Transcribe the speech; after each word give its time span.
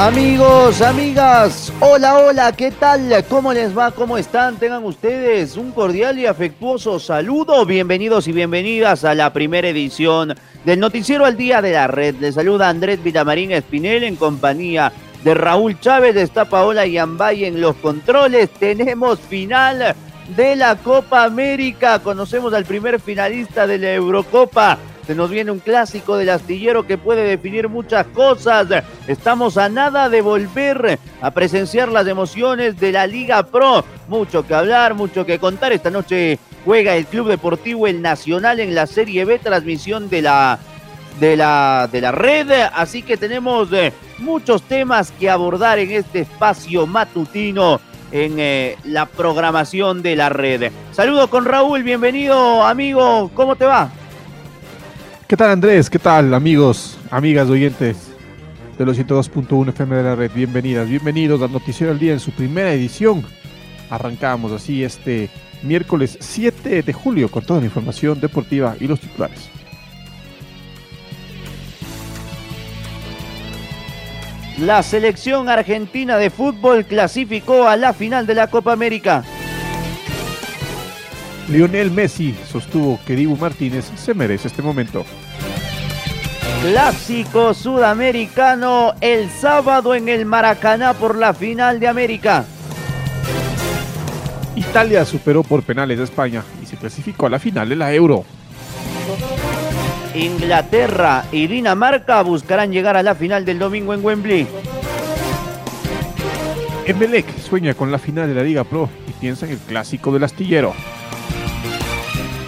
Amigos, 0.00 0.80
amigas, 0.80 1.72
hola, 1.80 2.18
hola, 2.18 2.52
¿qué 2.52 2.70
tal? 2.70 3.24
¿Cómo 3.28 3.52
les 3.52 3.76
va? 3.76 3.90
¿Cómo 3.90 4.16
están? 4.16 4.56
Tengan 4.56 4.84
ustedes 4.84 5.56
un 5.56 5.72
cordial 5.72 6.20
y 6.20 6.26
afectuoso 6.26 7.00
saludo. 7.00 7.66
Bienvenidos 7.66 8.28
y 8.28 8.32
bienvenidas 8.32 9.04
a 9.04 9.16
la 9.16 9.32
primera 9.32 9.66
edición 9.66 10.36
del 10.64 10.78
Noticiero 10.78 11.24
al 11.24 11.36
Día 11.36 11.60
de 11.60 11.72
la 11.72 11.88
Red. 11.88 12.14
Les 12.20 12.36
saluda 12.36 12.68
Andrés 12.68 13.02
Vitamarín 13.02 13.50
Espinel 13.50 14.04
en 14.04 14.14
compañía 14.14 14.92
de 15.24 15.34
Raúl 15.34 15.80
Chávez, 15.80 16.14
está 16.14 16.44
Paola 16.44 16.86
Yambay 16.86 17.46
en 17.46 17.60
los 17.60 17.74
controles. 17.74 18.50
Tenemos 18.50 19.18
final 19.18 19.96
de 20.36 20.54
la 20.54 20.76
Copa 20.76 21.24
América. 21.24 21.98
Conocemos 21.98 22.54
al 22.54 22.66
primer 22.66 23.00
finalista 23.00 23.66
de 23.66 23.78
la 23.78 23.94
Eurocopa. 23.94 24.78
Se 25.08 25.14
nos 25.14 25.30
viene 25.30 25.50
un 25.50 25.60
clásico 25.60 26.18
del 26.18 26.28
astillero 26.28 26.86
que 26.86 26.98
puede 26.98 27.22
definir 27.22 27.70
muchas 27.70 28.06
cosas. 28.08 28.66
Estamos 29.06 29.56
a 29.56 29.70
nada 29.70 30.10
de 30.10 30.20
volver 30.20 30.98
a 31.22 31.30
presenciar 31.30 31.88
las 31.88 32.06
emociones 32.06 32.78
de 32.78 32.92
la 32.92 33.06
Liga 33.06 33.42
Pro. 33.42 33.86
Mucho 34.06 34.46
que 34.46 34.52
hablar, 34.52 34.92
mucho 34.92 35.24
que 35.24 35.38
contar. 35.38 35.72
Esta 35.72 35.88
noche 35.88 36.38
juega 36.62 36.94
el 36.94 37.06
Club 37.06 37.28
Deportivo 37.28 37.86
El 37.86 38.02
Nacional 38.02 38.60
en 38.60 38.74
la 38.74 38.86
Serie 38.86 39.24
B, 39.24 39.38
transmisión 39.38 40.10
de 40.10 40.20
la, 40.20 40.58
de 41.18 41.38
la, 41.38 41.88
de 41.90 42.02
la 42.02 42.12
red. 42.12 42.50
Así 42.74 43.02
que 43.02 43.16
tenemos 43.16 43.72
eh, 43.72 43.94
muchos 44.18 44.60
temas 44.60 45.10
que 45.12 45.30
abordar 45.30 45.78
en 45.78 45.90
este 45.90 46.20
espacio 46.20 46.86
matutino 46.86 47.80
en 48.12 48.34
eh, 48.38 48.76
la 48.84 49.06
programación 49.06 50.02
de 50.02 50.16
la 50.16 50.28
red. 50.28 50.70
Saludos 50.92 51.30
con 51.30 51.46
Raúl, 51.46 51.82
bienvenido 51.82 52.62
amigo, 52.62 53.30
¿cómo 53.34 53.56
te 53.56 53.64
va? 53.64 53.90
¿Qué 55.28 55.36
tal 55.36 55.50
Andrés? 55.50 55.90
¿Qué 55.90 55.98
tal 55.98 56.32
amigos, 56.32 56.96
amigas 57.10 57.50
oyentes 57.50 57.98
de 58.78 58.86
los 58.86 58.98
102.1 58.98 59.68
FM 59.68 59.96
de 59.96 60.02
la 60.02 60.14
red? 60.14 60.30
Bienvenidas, 60.34 60.88
bienvenidos 60.88 61.42
al 61.42 61.52
Noticiero 61.52 61.92
del 61.92 62.00
Día 62.00 62.14
en 62.14 62.18
su 62.18 62.30
primera 62.30 62.72
edición. 62.72 63.26
Arrancamos 63.90 64.52
así 64.52 64.82
este 64.82 65.28
miércoles 65.62 66.16
7 66.18 66.82
de 66.82 66.92
julio 66.94 67.30
con 67.30 67.44
toda 67.44 67.60
la 67.60 67.66
información 67.66 68.18
deportiva 68.22 68.74
y 68.80 68.86
los 68.86 69.00
titulares. 69.00 69.50
La 74.58 74.82
selección 74.82 75.50
argentina 75.50 76.16
de 76.16 76.30
fútbol 76.30 76.86
clasificó 76.86 77.68
a 77.68 77.76
la 77.76 77.92
final 77.92 78.26
de 78.26 78.34
la 78.34 78.46
Copa 78.46 78.72
América. 78.72 79.24
Lionel 81.48 81.90
Messi 81.90 82.34
sostuvo 82.46 83.00
que 83.06 83.16
Dibu 83.16 83.36
Martínez 83.36 83.90
se 83.96 84.12
merece 84.12 84.48
este 84.48 84.60
momento. 84.60 85.04
Clásico 86.62 87.54
sudamericano 87.54 88.92
el 89.00 89.30
sábado 89.30 89.94
en 89.94 90.08
el 90.08 90.26
Maracaná 90.26 90.92
por 90.92 91.16
la 91.16 91.32
final 91.32 91.78
de 91.78 91.86
América. 91.86 92.44
Italia 94.56 95.04
superó 95.04 95.44
por 95.44 95.62
penales 95.62 96.00
a 96.00 96.02
España 96.02 96.42
y 96.60 96.66
se 96.66 96.76
clasificó 96.76 97.26
a 97.26 97.30
la 97.30 97.38
final 97.38 97.68
de 97.68 97.76
la 97.76 97.94
Euro. 97.94 98.24
Inglaterra 100.14 101.26
y 101.30 101.46
Dinamarca 101.46 102.22
buscarán 102.22 102.72
llegar 102.72 102.96
a 102.96 103.04
la 103.04 103.14
final 103.14 103.44
del 103.44 103.60
domingo 103.60 103.94
en 103.94 104.04
Wembley. 104.04 104.48
Emelec 106.86 107.38
sueña 107.38 107.74
con 107.74 107.92
la 107.92 108.00
final 108.00 108.26
de 108.26 108.34
la 108.34 108.42
Liga 108.42 108.64
Pro 108.64 108.90
y 109.06 109.12
piensa 109.12 109.46
en 109.46 109.52
el 109.52 109.58
clásico 109.58 110.12
del 110.12 110.24
astillero. 110.24 110.74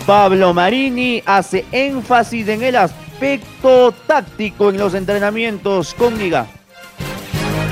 Pablo 0.04 0.52
Marini 0.52 1.22
hace 1.24 1.64
énfasis 1.70 2.48
en 2.48 2.64
el 2.64 2.74
aspecto 3.20 3.92
táctico 4.06 4.70
en 4.70 4.78
los 4.78 4.94
entrenamientos 4.94 5.92
con 5.92 6.16
Liga. 6.16 6.46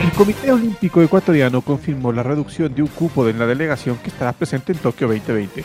El 0.03 0.13
Comité 0.13 0.53
Olímpico 0.53 1.01
Ecuatoriano 1.01 1.63
confirmó 1.63 2.13
la 2.13 2.23
reducción 2.23 2.75
de 2.75 2.83
un 2.83 2.89
cupo 2.89 3.27
en 3.27 3.39
la 3.39 3.47
delegación 3.47 3.97
que 3.97 4.11
estará 4.11 4.35
presente 4.35 4.73
en 4.73 4.79
Tokio 4.79 5.07
2020. 5.07 5.65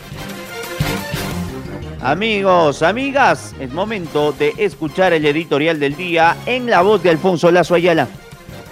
Amigos, 2.00 2.82
amigas, 2.82 3.54
es 3.60 3.70
momento 3.74 4.32
de 4.32 4.54
escuchar 4.56 5.12
el 5.12 5.26
editorial 5.26 5.78
del 5.78 5.96
día 5.96 6.34
en 6.46 6.64
la 6.70 6.80
voz 6.80 7.02
de 7.02 7.10
Alfonso 7.10 7.50
Lazo 7.50 7.74
Ayala. 7.74 8.08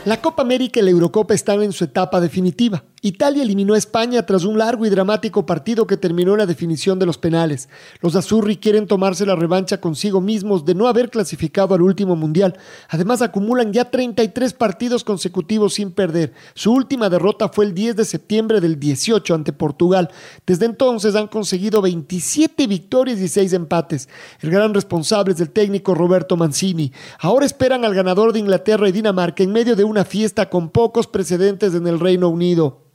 La 0.06 0.22
Copa 0.22 0.40
América 0.40 0.80
y 0.80 0.82
la 0.82 0.92
Eurocopa 0.92 1.34
están 1.34 1.62
en 1.62 1.72
su 1.72 1.84
etapa 1.84 2.22
definitiva. 2.22 2.84
Italia 3.04 3.42
eliminó 3.42 3.74
a 3.74 3.78
España 3.78 4.24
tras 4.24 4.44
un 4.44 4.58
largo 4.58 4.86
y 4.86 4.88
dramático 4.88 5.44
partido 5.44 5.88
que 5.88 5.96
terminó 5.96 6.34
en 6.34 6.38
la 6.38 6.46
definición 6.46 7.00
de 7.00 7.06
los 7.06 7.18
penales. 7.18 7.68
Los 8.00 8.14
Azurri 8.14 8.58
quieren 8.58 8.86
tomarse 8.86 9.26
la 9.26 9.34
revancha 9.34 9.80
consigo 9.80 10.20
mismos 10.20 10.64
de 10.64 10.76
no 10.76 10.86
haber 10.86 11.10
clasificado 11.10 11.74
al 11.74 11.82
último 11.82 12.14
mundial. 12.14 12.56
Además, 12.88 13.20
acumulan 13.20 13.72
ya 13.72 13.90
33 13.90 14.52
partidos 14.52 15.02
consecutivos 15.02 15.74
sin 15.74 15.90
perder. 15.90 16.32
Su 16.54 16.72
última 16.72 17.10
derrota 17.10 17.48
fue 17.48 17.64
el 17.64 17.74
10 17.74 17.96
de 17.96 18.04
septiembre 18.04 18.60
del 18.60 18.78
18 18.78 19.34
ante 19.34 19.52
Portugal. 19.52 20.08
Desde 20.46 20.66
entonces 20.66 21.16
han 21.16 21.26
conseguido 21.26 21.82
27 21.82 22.69
victorias 22.69 23.19
y 23.19 23.26
6 23.26 23.52
empates. 23.54 24.08
El 24.38 24.52
gran 24.52 24.74
responsable 24.74 25.34
es 25.34 25.40
el 25.40 25.50
técnico 25.50 25.96
Roberto 25.96 26.36
Mancini. 26.36 26.92
Ahora 27.19 27.46
esperan 27.46 27.84
al 27.84 27.96
ganador 27.96 28.32
de 28.32 28.38
Inglaterra 28.38 28.88
y 28.88 28.92
Dinamarca 28.92 29.42
en 29.42 29.50
medio 29.50 29.74
de 29.74 29.82
una 29.82 30.04
fiesta 30.04 30.48
con 30.48 30.70
pocos 30.70 31.08
precedentes 31.08 31.74
en 31.74 31.88
el 31.88 31.98
Reino 31.98 32.28
Unido. 32.28 32.91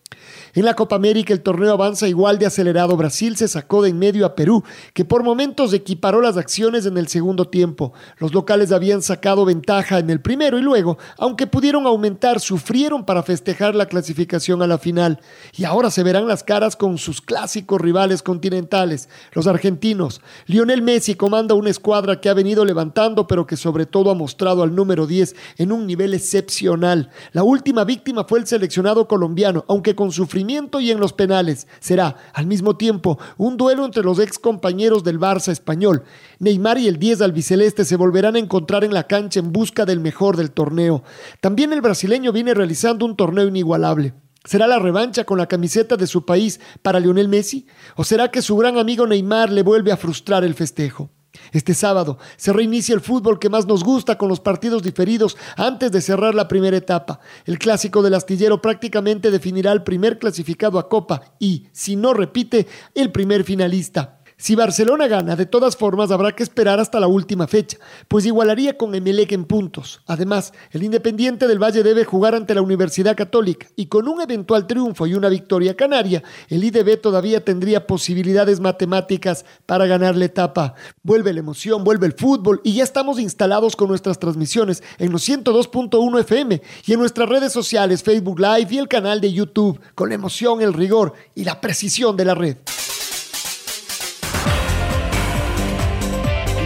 En 0.58 0.66
la 0.66 0.74
Copa 0.74 0.96
América 0.96 1.36
el 1.36 1.44
torneo 1.44 1.72
avanza 1.72 2.08
igual 2.08 2.40
de 2.40 2.48
acelerado. 2.48 2.98
Brasil 2.98 3.38
se 3.38 3.48
sacó 3.48 3.84
de 3.84 3.90
en 3.90 4.00
medio 4.00 4.26
a 4.26 4.34
Perú, 4.34 4.64
que 4.96 5.06
por 5.06 5.22
momentos 5.22 5.72
equiparó 5.72 6.20
las 6.20 6.36
acciones 6.36 6.88
en 6.88 6.98
el 6.98 7.08
segundo 7.10 7.46
tiempo. 7.46 7.94
Los 8.18 8.34
locales 8.34 8.72
habían 8.72 9.04
sacado 9.04 9.46
ventaja 9.46 10.00
en 10.00 10.10
el 10.10 10.20
primero 10.20 10.58
y 10.58 10.64
luego, 10.64 10.98
aunque 11.20 11.46
pudieron 11.46 11.86
aumentar, 11.86 12.40
sufrieron 12.40 13.06
para 13.06 13.22
festejar 13.22 13.76
la 13.76 13.86
clasificación 13.86 14.64
a 14.64 14.68
la 14.68 14.80
final. 14.80 15.20
Y 15.56 15.64
ahora 15.64 15.92
se 15.92 16.02
verán 16.02 16.28
las 16.28 16.44
caras 16.44 16.76
con 16.76 16.98
sus 16.98 17.22
clásicos 17.22 17.80
rivales 17.80 18.24
continentales, 18.24 19.10
los 19.34 19.46
argentinos. 19.46 20.22
Lionel 20.48 20.82
Messi 20.82 21.14
comanda 21.14 21.54
una 21.54 21.70
escuadra 21.70 22.20
que 22.20 22.30
ha 22.30 22.34
venido 22.34 22.66
levantando, 22.66 23.28
pero 23.28 23.46
que 23.46 23.58
sobre 23.58 23.86
todo 23.86 24.10
ha 24.10 24.16
mostrado 24.16 24.64
al 24.64 24.74
número 24.74 25.06
10 25.06 25.36
en 25.60 25.72
un 25.72 25.86
nivel 25.86 26.16
excepcional. 26.16 27.12
La 27.32 27.44
última 27.44 27.84
víctima 27.84 28.24
fue 28.24 28.40
el 28.40 28.48
seleccionado 28.48 29.08
colombiano, 29.08 29.64
aunque 29.68 29.94
con 29.94 30.12
sufrimiento 30.12 30.47
y 30.50 30.92
en 30.92 31.00
los 31.00 31.14
penales. 31.14 31.68
Será, 31.80 32.16
al 32.34 32.48
mismo 32.48 32.78
tiempo, 32.78 33.20
un 33.38 33.58
duelo 33.58 33.86
entre 33.86 34.04
los 34.04 34.20
ex 34.20 34.40
compañeros 34.40 35.04
del 35.04 35.20
Barça 35.20 35.52
español. 35.52 36.04
Neymar 36.40 36.78
y 36.78 36.88
el 36.88 37.00
10 37.00 37.22
albiceleste 37.22 37.86
se 37.86 37.96
volverán 37.96 38.36
a 38.36 38.40
encontrar 38.40 38.84
en 38.84 38.94
la 38.94 39.08
cancha 39.08 39.40
en 39.40 39.52
busca 39.52 39.86
del 39.86 40.00
mejor 40.00 40.38
del 40.38 40.52
torneo. 40.52 41.04
También 41.42 41.74
el 41.74 41.82
brasileño 41.82 42.32
viene 42.32 42.54
realizando 42.54 43.06
un 43.06 43.16
torneo 43.16 43.48
inigualable. 43.48 44.14
¿Será 44.46 44.68
la 44.68 44.80
revancha 44.80 45.26
con 45.26 45.38
la 45.38 45.48
camiseta 45.48 45.98
de 45.98 46.08
su 46.08 46.26
país 46.26 46.62
para 46.82 47.00
Lionel 47.00 47.28
Messi? 47.28 47.68
¿O 47.96 48.04
será 48.04 48.32
que 48.32 48.42
su 48.42 48.56
gran 48.56 48.78
amigo 48.78 49.06
Neymar 49.06 49.52
le 49.52 49.64
vuelve 49.64 49.92
a 49.92 49.98
frustrar 49.98 50.46
el 50.46 50.54
festejo? 50.54 51.10
Este 51.52 51.74
sábado 51.74 52.18
se 52.36 52.54
reinicia 52.54 52.96
el 52.96 53.02
fútbol 53.02 53.40
que 53.40 53.50
más 53.50 53.66
nos 53.66 53.84
gusta 53.84 54.18
con 54.18 54.30
los 54.30 54.40
partidos 54.40 54.84
diferidos 54.84 55.38
antes 55.56 55.92
de 55.92 56.02
cerrar 56.02 56.36
la 56.36 56.48
primera 56.48 56.78
etapa. 56.78 57.20
El 57.46 57.60
clásico 57.60 58.02
del 58.02 58.14
astillero 58.14 58.62
prácticamente 58.62 59.32
definirá 59.32 59.72
el 59.72 59.84
primer 59.84 60.20
clasificado 60.20 60.80
a 60.80 60.90
Copa 60.90 61.22
y, 61.40 61.68
si 61.72 61.96
no 61.96 62.14
repite, 62.14 62.68
el 62.94 63.12
primer 63.12 63.44
finalista. 63.44 64.17
Si 64.40 64.54
Barcelona 64.54 65.08
gana, 65.08 65.36
de 65.36 65.48
todas 65.48 65.76
formas 65.76 66.12
habrá 66.12 66.32
que 66.32 66.44
esperar 66.44 66.80
hasta 66.80 67.00
la 67.00 67.08
última 67.08 67.48
fecha, 67.48 67.80
pues 68.08 68.24
igualaría 68.24 68.78
con 68.78 68.94
Emelec 68.94 69.32
en 69.32 69.46
puntos. 69.46 70.02
Además, 70.06 70.54
el 70.70 70.84
Independiente 70.84 71.48
del 71.48 71.58
Valle 71.58 71.82
debe 71.82 72.06
jugar 72.06 72.36
ante 72.36 72.54
la 72.54 72.62
Universidad 72.62 73.18
Católica 73.18 73.66
y 73.76 73.88
con 73.88 74.08
un 74.08 74.22
eventual 74.22 74.68
triunfo 74.68 75.08
y 75.08 75.16
una 75.16 75.30
victoria 75.30 75.76
canaria, 75.76 76.22
el 76.50 76.64
IDB 76.64 77.02
todavía 77.02 77.44
tendría 77.44 77.88
posibilidades 77.88 78.60
matemáticas 78.60 79.44
para 79.66 79.88
ganar 79.88 80.16
la 80.16 80.26
etapa. 80.26 80.76
Vuelve 81.02 81.34
la 81.34 81.40
emoción, 81.40 81.84
vuelve 81.84 82.06
el 82.06 82.14
fútbol 82.14 82.62
y 82.64 82.74
ya 82.74 82.84
estamos 82.84 83.20
instalados 83.20 83.76
con 83.76 83.88
nuestras 83.88 84.20
transmisiones 84.20 84.84
en 85.00 85.12
los 85.12 85.28
102.1 85.28 86.20
FM 86.20 86.62
y 86.86 86.94
en 86.94 87.00
nuestras 87.00 87.28
redes 87.28 87.52
sociales, 87.52 88.04
Facebook 88.04 88.40
Live 88.40 88.68
y 88.70 88.78
el 88.78 88.88
canal 88.88 89.20
de 89.20 89.34
YouTube, 89.34 89.82
con 89.96 90.10
la 90.10 90.16
emoción, 90.16 90.62
el 90.62 90.74
rigor 90.74 91.14
y 91.34 91.44
la 91.44 91.60
precisión 91.60 92.16
de 92.16 92.26
la 92.26 92.36
red. 92.36 92.58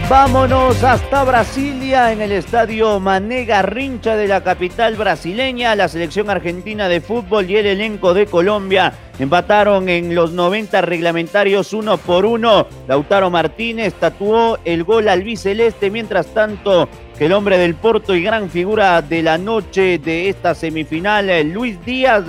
Vámonos 0.08 0.82
hasta 0.84 1.24
Brasilia 1.24 2.12
en 2.12 2.20
el 2.20 2.32
estadio 2.32 3.00
Mané 3.00 3.44
Garrincha 3.46 4.14
de 4.14 4.28
la 4.28 4.42
capital 4.42 4.94
brasileña. 4.96 5.74
La 5.74 5.88
selección 5.88 6.28
argentina 6.28 6.88
de 6.88 7.00
fútbol 7.00 7.48
y 7.48 7.56
el 7.56 7.66
elenco 7.66 8.12
de 8.12 8.26
Colombia 8.26 8.92
empataron 9.18 9.88
en 9.88 10.14
los 10.14 10.32
90 10.32 10.82
reglamentarios 10.82 11.72
uno 11.72 11.96
por 11.96 12.26
uno. 12.26 12.66
Lautaro 12.88 13.30
Martínez 13.30 13.94
tatuó 13.94 14.58
el 14.64 14.84
gol 14.84 15.08
al 15.08 15.22
biceleste. 15.22 15.90
Mientras 15.90 16.26
tanto, 16.34 16.88
que 17.16 17.26
el 17.26 17.32
hombre 17.32 17.56
del 17.56 17.74
Porto 17.74 18.14
y 18.14 18.22
gran 18.22 18.50
figura 18.50 19.00
de 19.00 19.22
la 19.22 19.38
noche 19.38 19.98
de 19.98 20.28
esta 20.28 20.54
semifinal, 20.54 21.42
Luis 21.48 21.82
Díaz, 21.86 22.24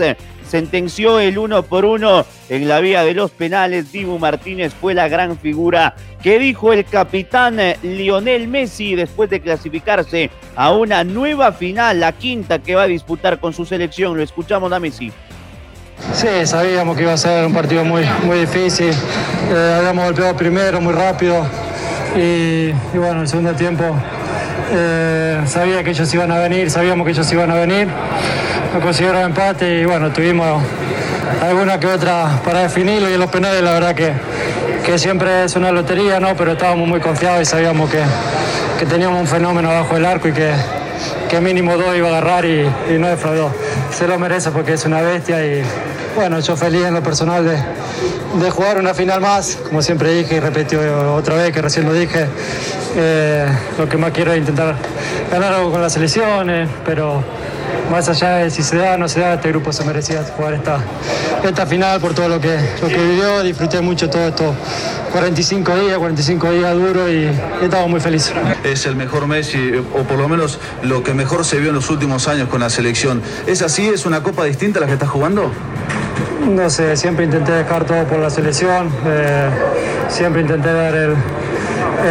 sentenció 0.47 1.19
el 1.19 1.37
uno 1.37 1.63
por 1.63 1.83
uno 1.83 2.25
en 2.47 2.67
la 2.67 2.79
vía 2.79 3.03
de 3.03 3.13
los 3.13 3.31
penales. 3.31 3.91
Dibu 3.91 4.19
Martínez 4.19 4.73
fue 4.79 4.93
la 4.93 5.07
gran 5.07 5.37
figura 5.37 5.95
que 6.23 6.39
dijo 6.39 6.73
el 6.73 6.85
capitán 6.85 7.59
Lionel 7.83 8.47
Messi 8.47 8.95
después 8.95 9.29
de 9.29 9.41
clasificarse 9.41 10.31
a 10.55 10.71
una 10.71 11.03
nueva 11.03 11.51
final, 11.51 11.99
la 11.99 12.13
quinta 12.13 12.59
que 12.59 12.75
va 12.75 12.83
a 12.83 12.87
disputar 12.87 13.39
con 13.39 13.53
su 13.53 13.65
selección. 13.65 14.17
Lo 14.17 14.23
escuchamos 14.23 14.71
a 14.71 14.79
Messi. 14.79 15.11
Sí, 16.13 16.45
sabíamos 16.45 16.95
que 16.97 17.03
iba 17.03 17.13
a 17.13 17.17
ser 17.17 17.45
un 17.45 17.53
partido 17.53 17.83
muy, 17.83 18.03
muy 18.25 18.39
difícil. 18.39 18.91
Eh, 19.51 19.75
habíamos 19.77 20.05
golpeado 20.05 20.35
primero 20.35 20.81
muy 20.81 20.93
rápido 20.93 21.45
y, 22.15 22.69
y 22.69 22.97
bueno, 22.97 23.21
el 23.21 23.27
segundo 23.27 23.53
tiempo 23.53 23.83
eh, 24.71 25.41
sabía 25.45 25.83
que 25.83 25.91
ellos 25.91 26.11
iban 26.13 26.31
a 26.31 26.39
venir, 26.39 26.71
sabíamos 26.71 27.05
que 27.05 27.11
ellos 27.11 27.31
iban 27.31 27.51
a 27.51 27.55
venir 27.55 27.89
no 28.73 28.79
consiguieron 28.79 29.21
empate 29.21 29.81
y 29.81 29.85
bueno, 29.85 30.11
tuvimos 30.11 30.63
alguna 31.41 31.79
que 31.79 31.85
otra 31.85 32.39
para 32.43 32.61
definirlo 32.61 33.07
y 33.09 33.13
en 33.13 33.19
los 33.19 33.29
penales 33.29 33.61
la 33.61 33.71
verdad 33.71 33.93
que, 33.93 34.11
que 34.83 34.99
siempre 34.99 35.45
es 35.45 35.55
una 35.55 35.71
lotería, 35.71 36.19
¿no? 36.19 36.35
Pero 36.35 36.53
estábamos 36.53 36.87
muy 36.87 36.99
confiados 36.99 37.41
y 37.41 37.45
sabíamos 37.45 37.89
que, 37.89 38.01
que 38.77 38.85
teníamos 38.85 39.21
un 39.21 39.27
fenómeno 39.27 39.71
abajo 39.71 39.95
del 39.95 40.05
arco 40.05 40.27
y 40.27 40.33
que, 40.33 40.51
que 41.29 41.39
mínimo 41.39 41.77
dos 41.77 41.95
iba 41.95 42.09
a 42.09 42.11
agarrar 42.17 42.45
y, 42.45 42.67
y 42.89 42.97
no 42.99 43.07
defraudó. 43.07 43.51
Se 43.91 44.07
lo 44.07 44.19
merece 44.19 44.51
porque 44.51 44.73
es 44.73 44.85
una 44.85 45.01
bestia 45.01 45.43
y 45.45 45.63
bueno, 46.15 46.39
yo 46.39 46.55
feliz 46.55 46.85
en 46.85 46.93
lo 46.93 47.01
personal 47.01 47.45
de, 47.45 47.57
de 48.43 48.51
jugar 48.51 48.77
una 48.77 48.93
final 48.93 49.21
más, 49.21 49.57
como 49.67 49.81
siempre 49.81 50.13
dije 50.13 50.35
y 50.35 50.39
repetí 50.39 50.75
otra 50.75 51.35
vez 51.35 51.51
que 51.53 51.61
recién 51.61 51.85
lo 51.85 51.93
dije, 51.93 52.27
eh, 52.95 53.47
lo 53.77 53.87
que 53.87 53.97
más 53.97 54.11
quiero 54.11 54.33
es 54.33 54.39
intentar 54.39 54.75
ganar 55.31 55.53
algo 55.53 55.71
con 55.71 55.81
las 55.81 55.93
selecciones, 55.93 56.69
pero 56.85 57.23
más 57.91 58.09
allá 58.09 58.37
de 58.37 58.49
si 58.49 58.63
se 58.63 58.77
da 58.77 58.95
o 58.95 58.97
no 58.97 59.07
se 59.07 59.19
da, 59.19 59.35
este 59.35 59.49
grupo 59.49 59.71
se 59.71 59.83
merecía 59.83 60.23
jugar 60.35 60.53
esta, 60.53 60.79
esta 61.43 61.65
final 61.65 61.99
por 61.99 62.13
todo 62.13 62.29
lo 62.29 62.39
que, 62.39 62.57
lo 62.81 62.87
que 62.87 62.97
vivió. 62.97 63.43
Disfruté 63.43 63.81
mucho 63.81 64.09
todo 64.09 64.27
estos 64.27 64.55
45 65.11 65.75
días, 65.75 65.97
45 65.97 66.51
días 66.51 66.73
duros 66.73 67.09
y, 67.09 67.25
y 67.61 67.65
estamos 67.65 67.89
muy 67.89 67.99
felices. 67.99 68.33
Es 68.63 68.85
el 68.85 68.95
mejor 68.95 69.27
Messi, 69.27 69.73
o 69.93 70.03
por 70.03 70.17
lo 70.17 70.27
menos 70.27 70.59
lo 70.81 71.03
que 71.03 71.13
mejor 71.13 71.45
se 71.45 71.59
vio 71.59 71.69
en 71.69 71.75
los 71.75 71.89
últimos 71.89 72.27
años 72.27 72.49
con 72.49 72.61
la 72.61 72.69
selección. 72.69 73.21
¿Es 73.47 73.61
así? 73.61 73.87
¿Es 73.87 74.05
una 74.05 74.23
copa 74.23 74.43
distinta 74.45 74.79
a 74.79 74.81
la 74.81 74.87
que 74.87 74.93
estás 74.93 75.09
jugando? 75.09 75.51
No 76.49 76.69
sé, 76.69 76.97
siempre 76.97 77.25
intenté 77.25 77.51
dejar 77.53 77.85
todo 77.85 78.03
por 78.05 78.19
la 78.19 78.29
selección, 78.29 78.89
eh, 79.05 79.49
siempre 80.09 80.41
intenté 80.41 80.73
dar 80.73 80.93
el, 80.93 81.15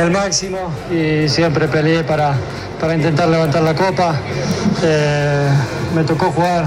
el 0.01 0.11
máximo 0.11 0.73
y 0.91 1.29
siempre 1.29 1.69
peleé 1.69 2.03
para, 2.03 2.35
para 2.81 2.95
intentar 2.95 3.29
levantar 3.29 3.63
la 3.63 3.75
copa. 3.75 4.17
Eh, 4.85 5.49
me 5.95 6.03
tocó 6.05 6.27
jugar 6.33 6.67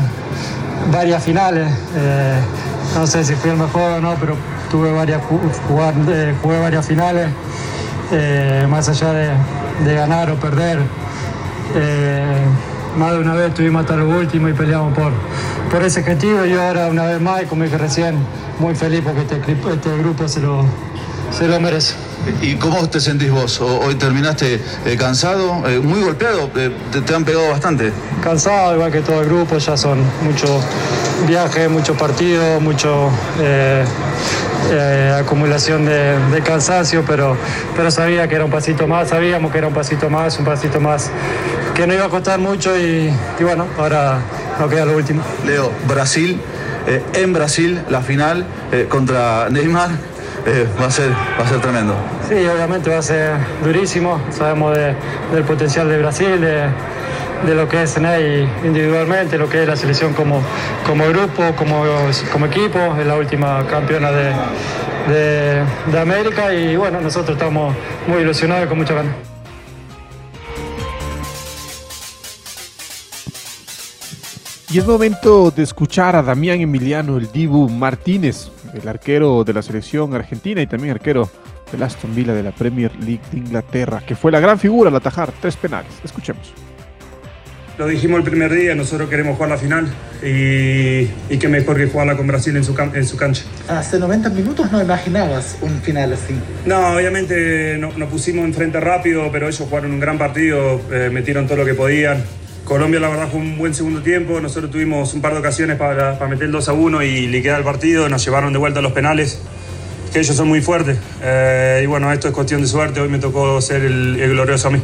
varias 0.91 1.23
finales, 1.23 1.71
eh, 1.95 2.39
no 2.95 3.07
sé 3.07 3.23
si 3.23 3.33
fui 3.35 3.49
el 3.49 3.57
mejor 3.57 3.91
o 3.93 4.01
no, 4.01 4.15
pero 4.19 4.35
tuve 4.69 4.91
varias, 4.91 5.21
jugar, 5.67 5.93
eh, 6.09 6.33
jugué 6.41 6.59
varias 6.59 6.85
finales, 6.85 7.27
eh, 8.11 8.65
más 8.69 8.87
allá 8.89 9.13
de, 9.13 9.93
ganar 9.93 10.29
o 10.31 10.35
perder. 10.35 10.79
Más 12.97 13.11
de 13.11 13.19
una 13.19 13.33
vez 13.33 13.49
estuvimos 13.49 13.81
hasta 13.81 13.97
lo 13.97 14.07
último 14.07 14.47
y 14.47 14.53
peleamos 14.53 14.97
por, 14.97 15.11
por 15.69 15.83
ese 15.83 15.99
objetivo 15.99 16.45
y 16.45 16.53
ahora 16.53 16.87
una 16.87 17.03
vez 17.03 17.19
más, 17.19 17.43
como 17.43 17.63
dije 17.63 17.77
recién, 17.77 18.15
muy 18.59 18.73
feliz 18.73 19.01
porque 19.03 19.21
este, 19.21 19.41
este 19.51 19.97
grupo 19.97 20.29
se 20.29 20.39
lo, 20.39 20.63
se 21.31 21.47
lo 21.49 21.59
merece. 21.59 22.04
¿Y 22.41 22.55
cómo 22.55 22.87
te 22.89 22.99
sentís 22.99 23.31
vos? 23.31 23.61
¿Hoy 23.61 23.95
terminaste 23.95 24.59
eh, 24.85 24.97
cansado? 24.97 25.63
Eh, 25.67 25.79
muy 25.79 26.01
golpeado, 26.01 26.49
eh, 26.55 26.71
te, 26.91 27.01
te, 27.01 27.15
han 27.15 27.23
pegado 27.23 27.49
bastante. 27.49 27.91
Cansado, 28.23 28.75
igual 28.75 28.91
que 28.91 29.01
todo 29.01 29.21
el 29.21 29.27
grupo, 29.27 29.57
ya 29.57 29.77
son 29.77 29.99
muchos 30.23 30.63
viajes, 31.27 31.69
muchos 31.69 31.95
partidos, 31.97 32.61
mucho 32.61 33.09
acumulación 35.19 35.85
de, 35.85 36.17
de, 36.31 36.41
cansancio, 36.41 37.03
pero, 37.05 37.37
pero 37.75 37.91
sabía 37.91 38.27
que 38.27 38.35
era 38.35 38.45
un 38.45 38.51
pasito 38.51 38.87
más, 38.87 39.09
sabíamos 39.09 39.51
que 39.51 39.59
era 39.59 39.67
un 39.67 39.73
pasito 39.73 40.09
más, 40.09 40.39
un 40.39 40.45
pasito 40.45 40.81
más 40.81 41.11
que 41.75 41.85
no 41.85 41.93
iba 41.93 42.05
a 42.05 42.09
costar 42.09 42.39
mucho 42.39 42.75
y, 42.75 43.13
y 43.39 43.43
bueno, 43.43 43.67
ahora 43.77 44.19
nos 44.59 44.69
queda 44.69 44.85
lo 44.85 44.95
último. 44.95 45.21
Leo, 45.45 45.71
Brasil, 45.87 46.39
en 47.13 47.33
Brasil, 47.33 47.81
la 47.89 48.01
final 48.01 48.45
contra 48.89 49.49
Neymar 49.49 50.14
eh, 50.45 50.67
va, 50.79 50.85
a 50.85 50.91
ser, 50.91 51.09
va 51.11 51.43
a 51.43 51.47
ser 51.49 51.59
tremendo. 51.59 51.95
Sí, 52.27 52.35
obviamente 52.47 52.89
va 52.89 52.99
a 52.99 53.01
ser 53.01 53.37
durísimo. 53.63 54.19
Sabemos 54.29 54.75
de, 54.75 54.95
del 55.33 55.43
potencial 55.43 55.89
de 55.89 55.97
Brasil, 55.97 56.41
de, 56.41 57.55
lo 57.55 57.67
que 57.67 57.83
es 57.83 57.99
Ney 57.99 58.47
individualmente, 58.63 59.37
lo 59.37 59.49
que 59.49 59.61
es 59.63 59.67
la 59.67 59.75
selección 59.75 60.13
como, 60.13 60.41
grupo, 61.09 61.43
como, 61.57 62.45
equipo, 62.45 62.95
es 62.99 63.05
la 63.05 63.15
última 63.15 63.65
campeona 63.67 64.11
de 64.11 65.99
América 65.99 66.53
y 66.53 66.75
bueno, 66.75 67.01
nosotros 67.01 67.37
estamos 67.37 67.75
muy 68.07 68.21
ilusionados 68.21 68.65
y 68.65 68.67
con 68.67 68.77
mucha 68.77 68.93
ganas. 68.95 69.34
Y 74.75 74.79
es 74.79 74.85
momento 74.85 75.51
de 75.51 75.63
escuchar 75.63 76.17
a 76.17 76.21
Damián 76.21 76.59
Emiliano, 76.59 77.15
el 77.15 77.31
Dibu 77.31 77.69
Martínez, 77.69 78.49
el 78.73 78.85
arquero 78.85 79.45
de 79.45 79.53
la 79.53 79.61
selección 79.61 80.13
argentina 80.13 80.61
y 80.61 80.67
también 80.67 80.93
arquero 80.93 81.29
del 81.71 81.81
Aston 81.81 82.13
Villa 82.13 82.33
de 82.33 82.43
la 82.43 82.51
Premier 82.51 82.93
League 82.97 83.21
de 83.31 83.37
Inglaterra, 83.37 84.03
que 84.05 84.17
fue 84.17 84.33
la 84.33 84.41
gran 84.41 84.59
figura 84.59 84.89
al 84.89 84.95
atajar 84.97 85.31
tres 85.39 85.55
penales. 85.55 85.93
Escuchemos. 86.03 86.51
Lo 87.77 87.87
dijimos 87.87 88.17
el 88.17 88.25
primer 88.25 88.53
día, 88.53 88.75
nosotros 88.75 89.09
queremos 89.09 89.35
jugar 89.37 89.51
la 89.51 89.57
final 89.57 89.87
y, 90.21 91.07
y 91.33 91.37
qué 91.39 91.47
mejor 91.47 91.77
que 91.77 91.87
jugarla 91.87 92.17
con 92.17 92.27
Brasil 92.27 92.53
en 92.57 92.65
su, 92.65 92.75
en 92.77 93.05
su 93.05 93.15
cancha. 93.15 93.43
Hace 93.69 93.97
90 93.97 94.29
minutos 94.31 94.69
no 94.73 94.81
imaginabas 94.81 95.57
un 95.61 95.81
final 95.83 96.11
así. 96.11 96.33
No, 96.65 96.97
obviamente 96.97 97.77
no, 97.77 97.93
nos 97.95 98.09
pusimos 98.09 98.43
enfrente 98.43 98.81
rápido, 98.81 99.29
pero 99.31 99.47
ellos 99.47 99.65
jugaron 99.69 99.91
un 99.91 100.01
gran 100.01 100.17
partido, 100.17 100.81
eh, 100.91 101.09
metieron 101.13 101.47
todo 101.47 101.59
lo 101.59 101.65
que 101.65 101.75
podían. 101.75 102.25
Colombia 102.65 102.99
la 102.99 103.09
verdad 103.09 103.29
fue 103.29 103.39
un 103.39 103.59
buen 103.59 103.75
segundo 103.75 104.01
tiempo, 104.01 104.41
nosotros 104.41 104.71
tuvimos 104.71 105.13
un 105.13 105.21
par 105.21 105.33
de 105.33 105.39
ocasiones 105.39 105.77
para, 105.77 106.17
para 106.17 106.27
meter 106.27 106.45
el 106.45 106.51
2 106.51 106.69
a 106.69 106.73
1 106.73 107.03
y 107.03 107.27
liquidar 107.27 107.59
el 107.59 107.63
partido, 107.63 108.09
nos 108.09 108.25
llevaron 108.25 108.51
de 108.53 108.57
vuelta 108.57 108.79
a 108.79 108.81
los 108.81 108.91
penales, 108.91 109.37
que 110.11 110.19
ellos 110.19 110.35
son 110.35 110.47
muy 110.47 110.61
fuertes. 110.61 110.97
Eh, 111.21 111.81
y 111.83 111.85
bueno, 111.85 112.11
esto 112.11 112.27
es 112.27 112.33
cuestión 112.33 112.61
de 112.61 112.67
suerte, 112.67 112.99
hoy 112.99 113.07
me 113.07 113.19
tocó 113.19 113.61
ser 113.61 113.83
el, 113.83 114.19
el, 114.19 114.31
glorioso 114.31 114.69
a 114.69 114.71
mí. 114.71 114.79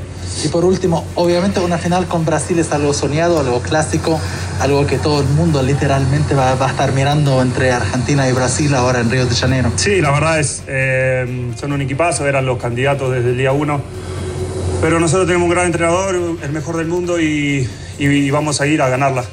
Y 0.45 0.49
por 0.49 0.63
último, 0.63 1.07
obviamente 1.15 1.59
una 1.59 1.79
final 1.79 2.05
con 2.05 2.23
Brasil 2.23 2.59
es 2.59 2.71
algo 2.71 2.93
soñado, 2.93 3.39
algo 3.39 3.61
clásico, 3.61 4.21
algo 4.59 4.85
que 4.85 4.99
todo 4.99 5.21
el 5.21 5.27
mundo 5.29 5.63
literalmente 5.63 6.35
va, 6.35 6.53
va 6.53 6.67
a 6.67 6.69
estar 6.69 6.91
mirando 6.91 7.41
entre 7.41 7.71
Argentina 7.71 8.29
y 8.29 8.31
Brasil 8.31 8.75
ahora 8.75 8.99
en 8.99 9.09
Río 9.09 9.25
de 9.25 9.33
Janeiro. 9.35 9.71
Sí, 9.75 10.01
la 10.01 10.11
verdad 10.11 10.39
es, 10.39 10.61
eh, 10.67 11.51
son 11.59 11.71
un 11.71 11.81
equipazo, 11.81 12.27
eran 12.27 12.45
los 12.45 12.59
candidatos 12.59 13.11
desde 13.11 13.31
el 13.31 13.37
día 13.37 13.51
1 13.53 13.81
pero 14.81 14.99
nosotros 14.99 15.27
tenemos 15.27 15.45
un 15.47 15.51
gran 15.51 15.67
entrenador, 15.67 16.15
el 16.41 16.51
mejor 16.51 16.77
del 16.77 16.87
mundo 16.87 17.19
y, 17.19 17.69
y, 17.99 18.07
y, 18.07 18.31
vamos 18.31 18.59
a 18.61 18.67
ir 18.67 18.81
a 18.81 18.89
ganarla. 18.89 19.23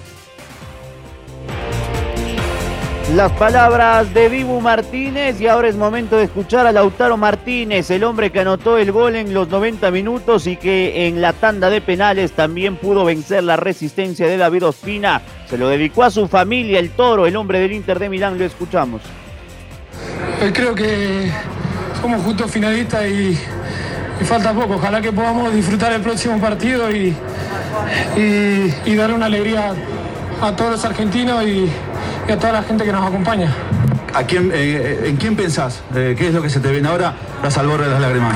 Las 3.15 3.33
palabras 3.33 4.13
de 4.13 4.29
Dibu 4.29 4.61
Martínez 4.61 5.41
y 5.41 5.47
ahora 5.47 5.69
es 5.69 5.77
momento 5.77 6.19
de 6.19 6.25
escuchar 6.25 6.67
a 6.67 6.73
Lautaro 6.73 7.17
Martínez, 7.17 7.91
el 7.91 8.05
hombre 8.05 8.31
que 8.31 8.41
anotó 8.41 8.77
el 8.77 8.93
gol 8.93 9.17
en 9.17 9.33
los 9.33 9.49
90 9.49 9.91
minutos 9.91 10.47
y 10.47 10.57
que 10.57 11.07
en 11.07 11.23
la 11.23 11.33
tanda 11.33 11.71
de 11.71 11.81
penales 11.81 12.33
también 12.33 12.77
pudo 12.77 13.07
vencer 13.07 13.43
la 13.45 13.57
resistencia 13.57 14.27
de 14.27 14.37
David 14.37 14.67
Ospina. 14.67 15.23
Se 15.49 15.57
lo 15.57 15.69
dedicó 15.69 16.05
a 16.05 16.11
su 16.11 16.29
familia, 16.29 16.79
el 16.79 16.91
toro, 16.91 17.27
el 17.27 17.35
hombre 17.37 17.61
del 17.61 17.73
Inter 17.73 17.99
de 17.99 18.11
Milán, 18.11 18.39
lo 18.39 18.45
escuchamos. 18.45 19.01
Creo 20.53 20.75
que 20.75 21.33
somos 22.03 22.23
justo 22.23 22.47
finalistas 22.47 23.07
y, 23.07 23.39
y 24.21 24.25
falta 24.25 24.53
poco. 24.53 24.75
Ojalá 24.75 25.01
que 25.01 25.13
podamos 25.13 25.53
disfrutar 25.53 25.93
el 25.93 26.01
próximo 26.01 26.39
partido 26.41 26.91
y, 26.91 27.15
y, 28.17 28.75
y 28.85 28.97
dar 28.97 29.13
una 29.13 29.27
alegría 29.27 29.73
a 30.41 30.53
todos 30.53 30.73
los 30.73 30.85
argentinos 30.85 31.45
y, 31.45 31.71
y 32.29 32.33
a 32.33 32.39
toda 32.39 32.53
la 32.53 32.63
gente 32.63 32.85
que 32.85 32.93
nos 32.93 33.07
acompaña. 33.07 33.53
¿A 34.15 34.25
quién, 34.25 34.51
eh, 34.53 35.05
¿En 35.05 35.17
quién 35.17 35.37
pensás? 35.37 35.81
Eh, 35.95 36.15
¿Qué 36.19 36.29
es 36.29 36.35
lo 36.35 36.43
que 36.43 36.51
se 36.51 36.61
te 36.61 36.71
viene 36.71 36.89
ahora? 36.89 37.15
Las 37.43 37.59
al 37.59 37.67
borde 37.67 37.85
de 37.85 37.91
las 37.91 38.01
lágrimas. 38.01 38.35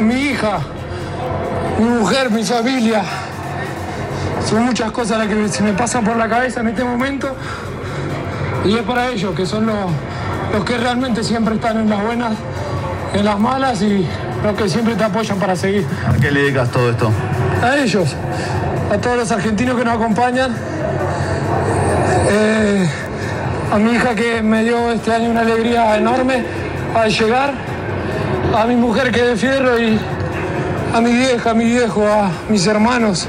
Mi 0.00 0.14
hija, 0.14 0.60
mi 1.78 1.86
mujer, 1.86 2.30
mi 2.30 2.44
familia. 2.44 3.02
Son 4.48 4.64
muchas 4.64 4.92
cosas 4.92 5.18
las 5.18 5.26
que 5.26 5.48
se 5.48 5.62
me 5.62 5.72
pasan 5.72 6.04
por 6.04 6.16
la 6.16 6.28
cabeza 6.28 6.60
en 6.60 6.68
este 6.68 6.84
momento. 6.84 7.34
Y 8.64 8.76
es 8.76 8.82
para 8.82 9.08
ellos, 9.08 9.34
que 9.34 9.46
son 9.46 9.66
los, 9.66 9.76
los 10.52 10.64
que 10.64 10.76
realmente 10.76 11.24
siempre 11.24 11.54
están 11.54 11.78
en 11.78 11.90
las 11.90 12.02
buenas, 12.04 12.32
en 13.14 13.24
las 13.24 13.38
malas 13.38 13.82
y 13.82 14.06
los 14.42 14.56
que 14.56 14.68
siempre 14.68 14.94
te 14.94 15.04
apoyan 15.04 15.38
para 15.38 15.56
seguir. 15.56 15.86
¿A 16.06 16.20
qué 16.20 16.30
le 16.30 16.42
dedicas 16.42 16.70
todo 16.70 16.90
esto? 16.90 17.10
A 17.62 17.76
ellos, 17.78 18.14
a 18.92 18.98
todos 18.98 19.16
los 19.16 19.30
argentinos 19.30 19.76
que 19.76 19.84
nos 19.84 19.94
acompañan. 19.94 20.54
Eh, 22.30 22.88
a 23.72 23.78
mi 23.78 23.92
hija 23.92 24.14
que 24.14 24.42
me 24.42 24.64
dio 24.64 24.92
este 24.92 25.12
año 25.12 25.30
una 25.30 25.40
alegría 25.40 25.96
enorme 25.96 26.44
al 26.94 27.10
llegar, 27.10 27.52
a 28.56 28.66
mi 28.66 28.76
mujer 28.76 29.10
que 29.10 29.20
es 29.20 29.26
de 29.26 29.36
fierro 29.36 29.78
y 29.78 29.98
a 30.94 31.00
mi 31.00 31.12
vieja, 31.12 31.50
a 31.50 31.54
mi 31.54 31.64
viejo, 31.64 32.06
a 32.06 32.30
mis 32.48 32.66
hermanos. 32.66 33.26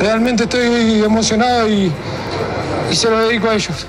Realmente 0.00 0.44
estoy 0.44 1.02
emocionado 1.02 1.68
y, 1.68 1.92
y 2.90 2.96
se 2.96 3.10
lo 3.10 3.28
dedico 3.28 3.48
a 3.48 3.54
ellos. 3.54 3.86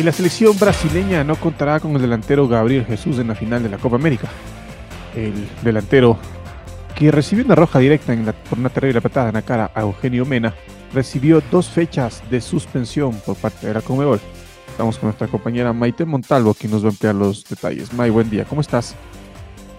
Y 0.00 0.02
la 0.02 0.12
selección 0.12 0.58
brasileña 0.58 1.22
no 1.24 1.36
contará 1.36 1.78
con 1.78 1.94
el 1.94 2.00
delantero 2.00 2.48
Gabriel 2.48 2.86
Jesús 2.86 3.18
en 3.18 3.28
la 3.28 3.34
final 3.34 3.62
de 3.62 3.68
la 3.68 3.76
Copa 3.76 3.96
América. 3.96 4.28
El 5.14 5.34
delantero 5.60 6.16
que 6.94 7.10
recibió 7.10 7.44
una 7.44 7.54
roja 7.54 7.80
directa 7.80 8.14
en 8.14 8.24
la- 8.24 8.32
por 8.32 8.58
una 8.58 8.70
terrible 8.70 9.02
patada 9.02 9.28
en 9.28 9.34
la 9.34 9.42
cara 9.42 9.70
a 9.74 9.82
Eugenio 9.82 10.24
Mena, 10.24 10.54
recibió 10.94 11.42
dos 11.50 11.68
fechas 11.68 12.22
de 12.30 12.40
suspensión 12.40 13.12
por 13.26 13.36
parte 13.36 13.66
de 13.66 13.74
la 13.74 13.82
Conmebol. 13.82 14.20
Estamos 14.70 14.96
con 14.96 15.08
nuestra 15.08 15.28
compañera 15.28 15.74
Maite 15.74 16.06
Montalvo, 16.06 16.54
quien 16.54 16.72
nos 16.72 16.82
va 16.82 16.88
a 16.88 16.92
ampliar 16.92 17.14
los 17.14 17.44
detalles. 17.44 17.92
May, 17.92 18.08
buen 18.08 18.30
día, 18.30 18.46
¿cómo 18.46 18.62
estás? 18.62 18.96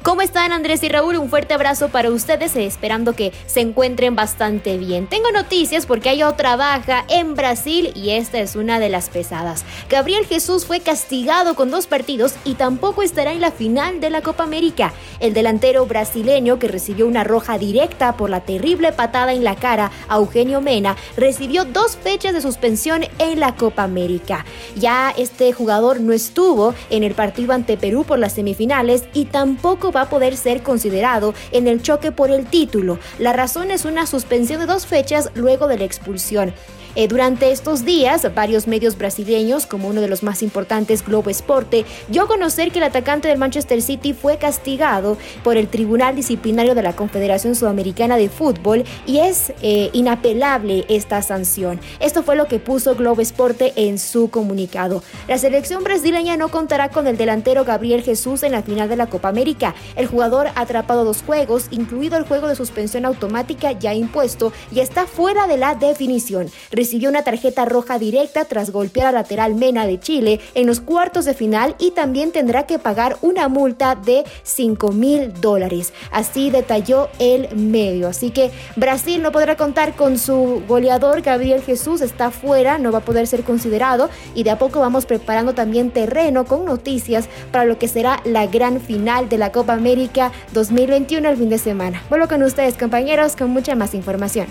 ¿Cómo 0.03 0.23
están 0.23 0.51
Andrés 0.51 0.81
y 0.81 0.89
Raúl? 0.89 1.17
Un 1.17 1.29
fuerte 1.29 1.53
abrazo 1.53 1.89
para 1.89 2.09
ustedes, 2.09 2.55
esperando 2.55 3.13
que 3.13 3.31
se 3.45 3.61
encuentren 3.61 4.15
bastante 4.15 4.79
bien. 4.79 5.05
Tengo 5.05 5.29
noticias 5.29 5.85
porque 5.85 6.09
hay 6.09 6.23
otra 6.23 6.55
baja 6.55 7.05
en 7.07 7.35
Brasil 7.35 7.91
y 7.93 8.09
esta 8.09 8.39
es 8.39 8.55
una 8.55 8.79
de 8.79 8.89
las 8.89 9.09
pesadas. 9.09 9.63
Gabriel 9.91 10.25
Jesús 10.25 10.65
fue 10.65 10.79
castigado 10.79 11.53
con 11.53 11.69
dos 11.69 11.85
partidos 11.85 12.33
y 12.45 12.55
tampoco 12.55 13.03
estará 13.03 13.31
en 13.31 13.41
la 13.41 13.51
final 13.51 13.99
de 13.99 14.09
la 14.09 14.23
Copa 14.23 14.41
América. 14.41 14.91
El 15.19 15.35
delantero 15.35 15.85
brasileño 15.85 16.57
que 16.57 16.67
recibió 16.67 17.05
una 17.05 17.23
roja 17.23 17.59
directa 17.59 18.17
por 18.17 18.31
la 18.31 18.39
terrible 18.39 18.93
patada 18.93 19.33
en 19.33 19.43
la 19.43 19.55
cara 19.55 19.91
a 20.09 20.15
Eugenio 20.15 20.61
Mena 20.61 20.95
recibió 21.15 21.63
dos 21.63 21.95
fechas 21.95 22.33
de 22.33 22.41
suspensión 22.41 23.03
en 23.19 23.39
la 23.39 23.55
Copa 23.55 23.83
América. 23.83 24.45
Ya 24.75 25.13
este 25.15 25.53
jugador 25.53 25.99
no 25.99 26.11
estuvo 26.11 26.73
en 26.89 27.03
el 27.03 27.13
partido 27.13 27.53
ante 27.53 27.77
Perú 27.77 28.03
por 28.03 28.17
las 28.17 28.33
semifinales 28.33 29.03
y 29.13 29.25
tampoco 29.25 29.90
va 29.91 30.01
a 30.01 30.09
poder 30.09 30.37
ser 30.37 30.63
considerado 30.63 31.33
en 31.51 31.67
el 31.67 31.81
choque 31.81 32.11
por 32.11 32.31
el 32.31 32.45
título. 32.45 32.99
La 33.19 33.33
razón 33.33 33.71
es 33.71 33.85
una 33.85 34.05
suspensión 34.05 34.59
de 34.59 34.65
dos 34.65 34.85
fechas 34.85 35.29
luego 35.35 35.67
de 35.67 35.77
la 35.77 35.85
expulsión. 35.85 36.53
Eh, 36.95 37.07
durante 37.07 37.51
estos 37.51 37.85
días, 37.85 38.27
varios 38.35 38.67
medios 38.67 38.97
brasileños, 38.97 39.65
como 39.65 39.87
uno 39.87 40.01
de 40.01 40.09
los 40.09 40.23
más 40.23 40.43
importantes, 40.43 41.05
Globo 41.05 41.29
Esporte, 41.29 41.85
dio 42.09 42.23
a 42.23 42.27
conocer 42.27 42.71
que 42.71 42.79
el 42.79 42.83
atacante 42.83 43.29
del 43.29 43.37
Manchester 43.37 43.81
City 43.81 44.13
fue 44.13 44.37
castigado 44.37 45.17
por 45.43 45.55
el 45.55 45.69
Tribunal 45.69 46.15
Disciplinario 46.15 46.75
de 46.75 46.83
la 46.83 46.93
Confederación 46.93 47.55
Sudamericana 47.55 48.17
de 48.17 48.27
Fútbol 48.27 48.83
y 49.05 49.19
es 49.19 49.53
eh, 49.61 49.89
inapelable 49.93 50.85
esta 50.89 51.21
sanción. 51.21 51.79
Esto 52.01 52.23
fue 52.23 52.35
lo 52.35 52.47
que 52.47 52.59
puso 52.59 52.95
Globo 52.95 53.21
Esporte 53.21 53.71
en 53.77 53.97
su 53.97 54.29
comunicado. 54.29 55.01
La 55.29 55.37
selección 55.37 55.85
brasileña 55.85 56.35
no 56.35 56.49
contará 56.49 56.89
con 56.89 57.07
el 57.07 57.15
delantero 57.15 57.63
Gabriel 57.63 58.03
Jesús 58.03 58.43
en 58.43 58.51
la 58.51 58.63
final 58.63 58.89
de 58.89 58.97
la 58.97 59.07
Copa 59.07 59.29
América. 59.29 59.75
El 59.95 60.07
jugador 60.07 60.47
ha 60.47 60.61
atrapado 60.61 61.05
dos 61.05 61.23
juegos, 61.23 61.67
incluido 61.71 62.17
el 62.17 62.25
juego 62.25 62.49
de 62.49 62.55
suspensión 62.55 63.05
automática 63.05 63.71
ya 63.71 63.93
impuesto, 63.93 64.51
y 64.73 64.81
está 64.81 65.05
fuera 65.05 65.47
de 65.47 65.57
la 65.57 65.75
definición 65.75 66.51
recibió 66.81 67.09
una 67.09 67.21
tarjeta 67.21 67.65
roja 67.65 67.99
directa 67.99 68.45
tras 68.45 68.71
golpear 68.71 69.09
al 69.09 69.13
lateral 69.13 69.53
Mena 69.53 69.85
de 69.85 69.99
Chile 69.99 70.39
en 70.55 70.65
los 70.65 70.81
cuartos 70.81 71.25
de 71.25 71.35
final 71.35 71.75
y 71.77 71.91
también 71.91 72.31
tendrá 72.31 72.65
que 72.65 72.79
pagar 72.79 73.19
una 73.21 73.49
multa 73.49 73.93
de 73.93 74.23
5 74.41 74.91
mil 74.91 75.31
dólares. 75.39 75.93
Así 76.11 76.49
detalló 76.49 77.09
el 77.19 77.55
medio. 77.55 78.07
Así 78.07 78.31
que 78.31 78.49
Brasil 78.77 79.21
no 79.21 79.31
podrá 79.31 79.57
contar 79.57 79.95
con 79.95 80.17
su 80.17 80.63
goleador 80.67 81.21
Gabriel 81.21 81.61
Jesús, 81.61 82.01
está 82.01 82.31
fuera, 82.31 82.79
no 82.79 82.91
va 82.91 82.97
a 82.97 83.05
poder 83.05 83.27
ser 83.27 83.43
considerado 83.43 84.09
y 84.33 84.41
de 84.41 84.49
a 84.49 84.57
poco 84.57 84.79
vamos 84.79 85.05
preparando 85.05 85.53
también 85.53 85.91
terreno 85.91 86.45
con 86.45 86.65
noticias 86.65 87.29
para 87.51 87.65
lo 87.65 87.77
que 87.77 87.87
será 87.87 88.21
la 88.25 88.47
gran 88.47 88.81
final 88.81 89.29
de 89.29 89.37
la 89.37 89.51
Copa 89.51 89.73
América 89.73 90.31
2021 90.53 91.29
el 91.29 91.37
fin 91.37 91.49
de 91.49 91.59
semana. 91.59 92.01
Vuelvo 92.09 92.27
con 92.27 92.41
ustedes 92.41 92.75
compañeros 92.75 93.35
con 93.35 93.51
mucha 93.51 93.75
más 93.75 93.93
información. 93.93 94.47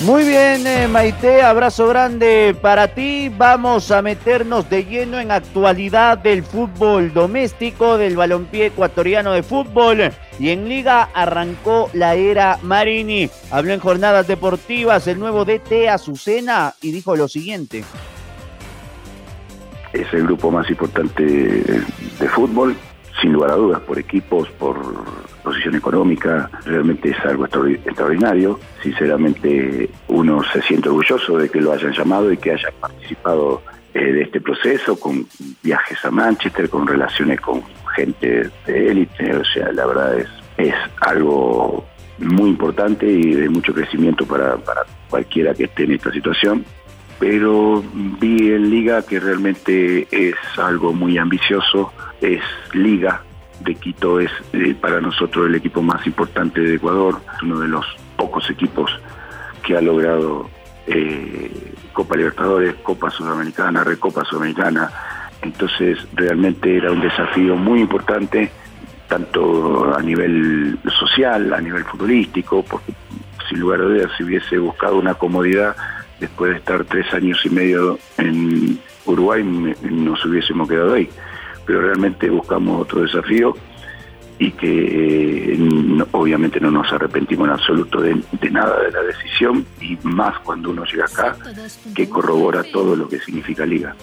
Muy 0.00 0.24
bien, 0.24 0.66
eh, 0.66 0.88
Maite, 0.88 1.42
abrazo 1.42 1.88
grande 1.88 2.54
para 2.60 2.88
ti. 2.88 3.30
Vamos 3.34 3.90
a 3.90 4.02
meternos 4.02 4.68
de 4.68 4.84
lleno 4.84 5.18
en 5.18 5.30
actualidad 5.30 6.18
del 6.18 6.42
fútbol 6.42 7.14
doméstico, 7.14 7.96
del 7.96 8.14
balompié 8.14 8.66
ecuatoriano 8.66 9.32
de 9.32 9.42
fútbol. 9.42 10.12
Y 10.38 10.50
en 10.50 10.68
Liga 10.68 11.08
arrancó 11.14 11.88
la 11.94 12.14
era 12.14 12.58
Marini. 12.62 13.30
Habló 13.50 13.72
en 13.72 13.80
jornadas 13.80 14.26
deportivas 14.26 15.06
el 15.06 15.18
nuevo 15.18 15.46
DT 15.46 15.88
Azucena 15.88 16.74
y 16.82 16.92
dijo 16.92 17.16
lo 17.16 17.26
siguiente. 17.26 17.82
es 19.94 20.12
el 20.12 20.24
grupo 20.24 20.50
más 20.50 20.68
importante 20.68 21.22
de 21.24 22.28
fútbol, 22.28 22.76
sin 23.22 23.32
lugar 23.32 23.52
a 23.52 23.54
dudas, 23.54 23.80
por 23.80 23.98
equipos, 23.98 24.46
por 24.58 24.76
posición 25.46 25.76
económica, 25.76 26.50
realmente 26.64 27.10
es 27.10 27.20
algo 27.24 27.46
extraordi- 27.46 27.80
extraordinario. 27.86 28.58
Sinceramente, 28.82 29.88
uno 30.08 30.42
se 30.52 30.60
siente 30.62 30.88
orgulloso 30.88 31.38
de 31.38 31.48
que 31.48 31.60
lo 31.60 31.72
hayan 31.72 31.92
llamado 31.92 32.32
y 32.32 32.36
que 32.36 32.50
hayan 32.50 32.72
participado 32.80 33.62
eh, 33.94 34.12
de 34.12 34.22
este 34.22 34.40
proceso, 34.40 34.98
con 34.98 35.24
viajes 35.62 36.04
a 36.04 36.10
Manchester, 36.10 36.68
con 36.68 36.84
relaciones 36.84 37.40
con 37.40 37.62
gente 37.94 38.50
de 38.66 38.90
élite, 38.90 39.36
o 39.36 39.44
sea, 39.44 39.70
la 39.72 39.86
verdad 39.86 40.18
es, 40.18 40.28
es 40.58 40.74
algo 41.00 41.84
muy 42.18 42.50
importante 42.50 43.06
y 43.06 43.34
de 43.34 43.48
mucho 43.48 43.72
crecimiento 43.72 44.26
para, 44.26 44.56
para 44.56 44.82
cualquiera 45.08 45.54
que 45.54 45.64
esté 45.64 45.84
en 45.84 45.92
esta 45.92 46.10
situación 46.12 46.64
pero 47.18 47.82
vi 48.20 48.52
en 48.52 48.68
Liga 48.68 49.00
que 49.00 49.18
realmente 49.18 50.06
es 50.10 50.36
algo 50.58 50.92
muy 50.92 51.16
ambicioso, 51.16 51.90
es 52.20 52.42
Liga 52.74 53.22
de 53.60 53.74
Quito, 53.74 54.20
es 54.20 54.30
eh, 54.52 54.74
para 54.80 55.00
nosotros 55.00 55.46
el 55.46 55.54
equipo 55.54 55.82
más 55.82 56.06
importante 56.06 56.60
de 56.60 56.76
Ecuador, 56.76 57.20
uno 57.42 57.60
de 57.60 57.68
los 57.68 57.84
pocos 58.16 58.48
equipos 58.50 58.90
que 59.62 59.76
ha 59.76 59.80
logrado 59.80 60.48
eh, 60.86 61.74
Copa 61.92 62.16
Libertadores, 62.16 62.74
Copa 62.82 63.10
Sudamericana, 63.10 63.82
Recopa 63.82 64.24
Sudamericana, 64.24 64.90
entonces 65.42 65.98
realmente 66.14 66.76
era 66.76 66.92
un 66.92 67.00
desafío 67.00 67.56
muy 67.56 67.80
importante, 67.80 68.50
tanto 69.08 69.94
a 69.96 70.02
nivel 70.02 70.78
social, 70.98 71.52
a 71.52 71.60
nivel 71.60 71.84
futbolístico, 71.84 72.62
porque 72.62 72.92
sin 73.48 73.60
lugar 73.60 73.80
a 73.80 73.84
dudas 73.84 74.10
si 74.16 74.24
hubiese 74.24 74.58
buscado 74.58 74.96
una 74.98 75.14
comodidad 75.14 75.76
después 76.20 76.52
de 76.52 76.58
estar 76.58 76.84
tres 76.84 77.12
años 77.12 77.40
y 77.44 77.50
medio 77.50 77.98
en 78.18 78.78
Uruguay 79.04 79.42
nos 79.42 80.24
hubiésemos 80.24 80.68
quedado 80.68 80.94
ahí. 80.94 81.08
Pero 81.66 81.80
realmente 81.82 82.30
buscamos 82.30 82.82
otro 82.82 83.02
desafío 83.02 83.56
y 84.38 84.50
que 84.52 85.54
eh, 85.54 85.58
obviamente 86.12 86.60
no 86.60 86.70
nos 86.70 86.92
arrepentimos 86.92 87.48
en 87.48 87.54
absoluto 87.54 88.00
de, 88.00 88.22
de 88.40 88.50
nada 88.50 88.82
de 88.82 88.90
la 88.90 89.02
decisión 89.02 89.66
y 89.80 89.96
más 90.02 90.38
cuando 90.40 90.70
uno 90.70 90.84
llega 90.84 91.06
acá 91.06 91.36
que 91.94 92.08
corrobora 92.08 92.62
todo 92.64 92.94
lo 92.94 93.08
que 93.08 93.18
significa 93.18 93.64
liga. 93.64 93.96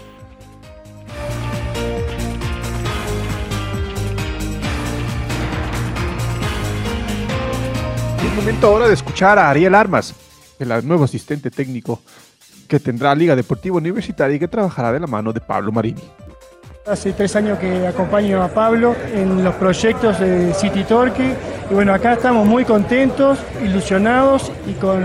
Es 8.26 8.36
momento 8.36 8.68
ahora 8.68 8.88
de 8.88 8.96
escuchar 8.96 9.38
a 9.38 9.52
Ariel 9.52 9.76
Armas, 9.76 10.16
el 10.58 10.88
nuevo 10.88 11.04
asistente 11.04 11.52
técnico 11.52 12.02
que 12.68 12.80
tendrá 12.80 13.14
Liga 13.14 13.36
Deportiva 13.36 13.78
Universitaria 13.78 14.36
y 14.36 14.40
que 14.40 14.48
trabajará 14.48 14.92
de 14.92 15.00
la 15.00 15.06
mano 15.06 15.32
de 15.32 15.40
Pablo 15.40 15.72
Marini. 15.72 16.02
Hace 16.86 17.14
tres 17.14 17.34
años 17.38 17.60
que 17.60 17.88
acompaño 17.88 18.44
a 18.44 18.50
Pablo 18.50 18.94
en 19.14 19.42
los 19.42 19.56
proyectos 19.56 20.20
de 20.20 20.54
City 20.54 20.84
Torque. 20.84 21.34
Y 21.72 21.74
bueno, 21.74 21.94
acá 21.94 22.12
estamos 22.12 22.46
muy 22.46 22.66
contentos, 22.66 23.40
ilusionados 23.64 24.52
y 24.68 24.74
con 24.74 25.02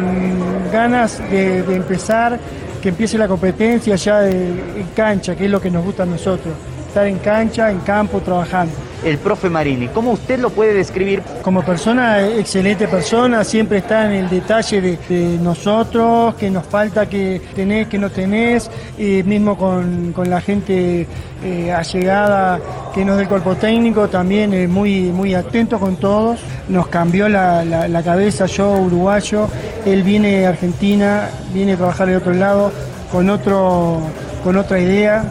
ganas 0.73 1.19
de, 1.31 1.59
empezar, 1.59 2.41
que 2.83 2.89
empiece 2.89 3.17
la 3.17 3.29
competencia 3.29 3.95
ya 3.95 4.29
en 4.29 4.89
cancha, 4.97 5.37
que 5.37 5.45
es 5.45 5.51
lo 5.53 5.61
que 5.61 5.71
nos 5.71 5.85
gusta 5.85 6.03
a 6.03 6.07
nosotros, 6.07 6.53
estar 6.89 7.07
en 7.07 7.19
cancha, 7.19 7.71
en 7.71 7.79
campo, 7.79 8.19
trabajando 8.23 8.88
el 9.05 9.19
profe 9.19 9.49
Marini. 9.49 9.89
¿Cómo 9.89 10.13
usted 10.13 10.39
lo 10.39 10.51
puede 10.51 10.75
describir? 10.75 11.23
Como 11.43 11.63
persona, 11.63 12.27
excelente 12.27 12.89
persona, 12.89 13.45
siempre 13.45 13.79
está 13.79 14.07
en 14.07 14.13
el 14.13 14.31
detalle 14.31 14.81
de, 14.81 15.39
nosotros, 15.41 16.35
que 16.35 16.51
nos 16.51 16.67
falta 16.67 17.09
que 17.09 17.41
tenés, 17.55 17.89
que 17.89 17.99
no 17.99 18.11
tenés, 18.11 18.71
mismo 18.99 19.57
con, 19.57 20.13
la 20.29 20.41
gente 20.41 21.07
eh, 21.45 21.73
allegada 21.73 22.61
que 22.95 23.05
nos 23.05 23.17
del 23.19 23.29
cuerpo 23.29 23.55
técnico, 23.55 24.09
también 24.09 24.71
muy, 24.71 25.03
muy 25.13 25.35
atento 25.35 25.79
con 25.79 25.97
todos. 25.97 26.41
Nos 26.69 26.89
cambió 26.89 27.29
la, 27.29 27.65
la 27.65 28.03
cabeza, 28.03 28.47
yo 28.47 28.73
uruguayo, 28.73 29.49
él 29.87 30.03
viene 30.03 30.41
de 30.41 30.47
Argentina, 30.47 31.31
viene 31.53 31.75
a 31.75 31.77
trabajar 31.77 32.09
de 32.09 32.17
otro 32.17 32.35
lado 32.35 32.73
con, 33.11 33.31
otro, 33.31 34.01
con 34.45 34.57
otra 34.57 34.79
idea 34.79 35.25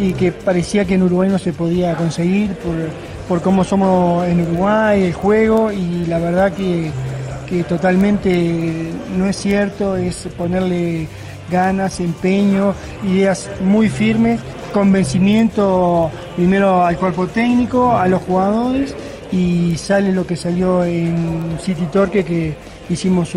y 0.00 0.12
que 0.14 0.32
parecía 0.32 0.84
que 0.84 0.94
en 0.94 1.02
Uruguay 1.02 1.28
no 1.28 1.38
se 1.38 1.52
podía 1.52 1.94
conseguir 1.94 2.54
por, 2.54 2.74
por 3.28 3.42
cómo 3.42 3.64
somos 3.64 4.26
en 4.26 4.40
Uruguay, 4.40 5.04
el 5.04 5.12
juego, 5.12 5.70
y 5.70 6.06
la 6.06 6.18
verdad 6.18 6.52
que, 6.52 6.90
que 7.48 7.64
totalmente 7.64 8.90
no 9.16 9.26
es 9.26 9.36
cierto, 9.36 9.96
es 9.96 10.28
ponerle 10.36 11.06
ganas, 11.50 12.00
empeño, 12.00 12.74
ideas 13.04 13.50
muy 13.62 13.88
firmes, 13.88 14.40
convencimiento 14.72 16.10
primero 16.36 16.84
al 16.84 16.96
cuerpo 16.96 17.26
técnico, 17.26 17.92
a 17.92 18.06
los 18.06 18.22
jugadores 18.22 18.94
y 19.32 19.76
sale 19.76 20.12
lo 20.12 20.26
que 20.26 20.36
salió 20.36 20.84
en 20.84 21.58
City 21.62 21.86
Torque 21.92 22.24
que 22.24 22.54
hicimos 22.88 23.34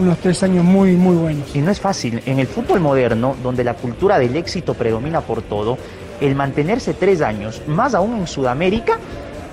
unos 0.00 0.18
tres 0.18 0.42
años 0.42 0.64
muy, 0.64 0.92
muy 0.92 1.16
buenos. 1.16 1.54
Y 1.54 1.60
no 1.60 1.70
es 1.70 1.80
fácil. 1.80 2.22
En 2.26 2.38
el 2.38 2.46
fútbol 2.46 2.80
moderno, 2.80 3.36
donde 3.42 3.62
la 3.62 3.74
cultura 3.74 4.18
del 4.18 4.34
éxito 4.36 4.74
predomina 4.74 5.20
por 5.20 5.42
todo, 5.42 5.78
el 6.20 6.34
mantenerse 6.34 6.94
tres 6.94 7.20
años, 7.20 7.62
más 7.66 7.94
aún 7.94 8.16
en 8.16 8.26
Sudamérica, 8.26 8.98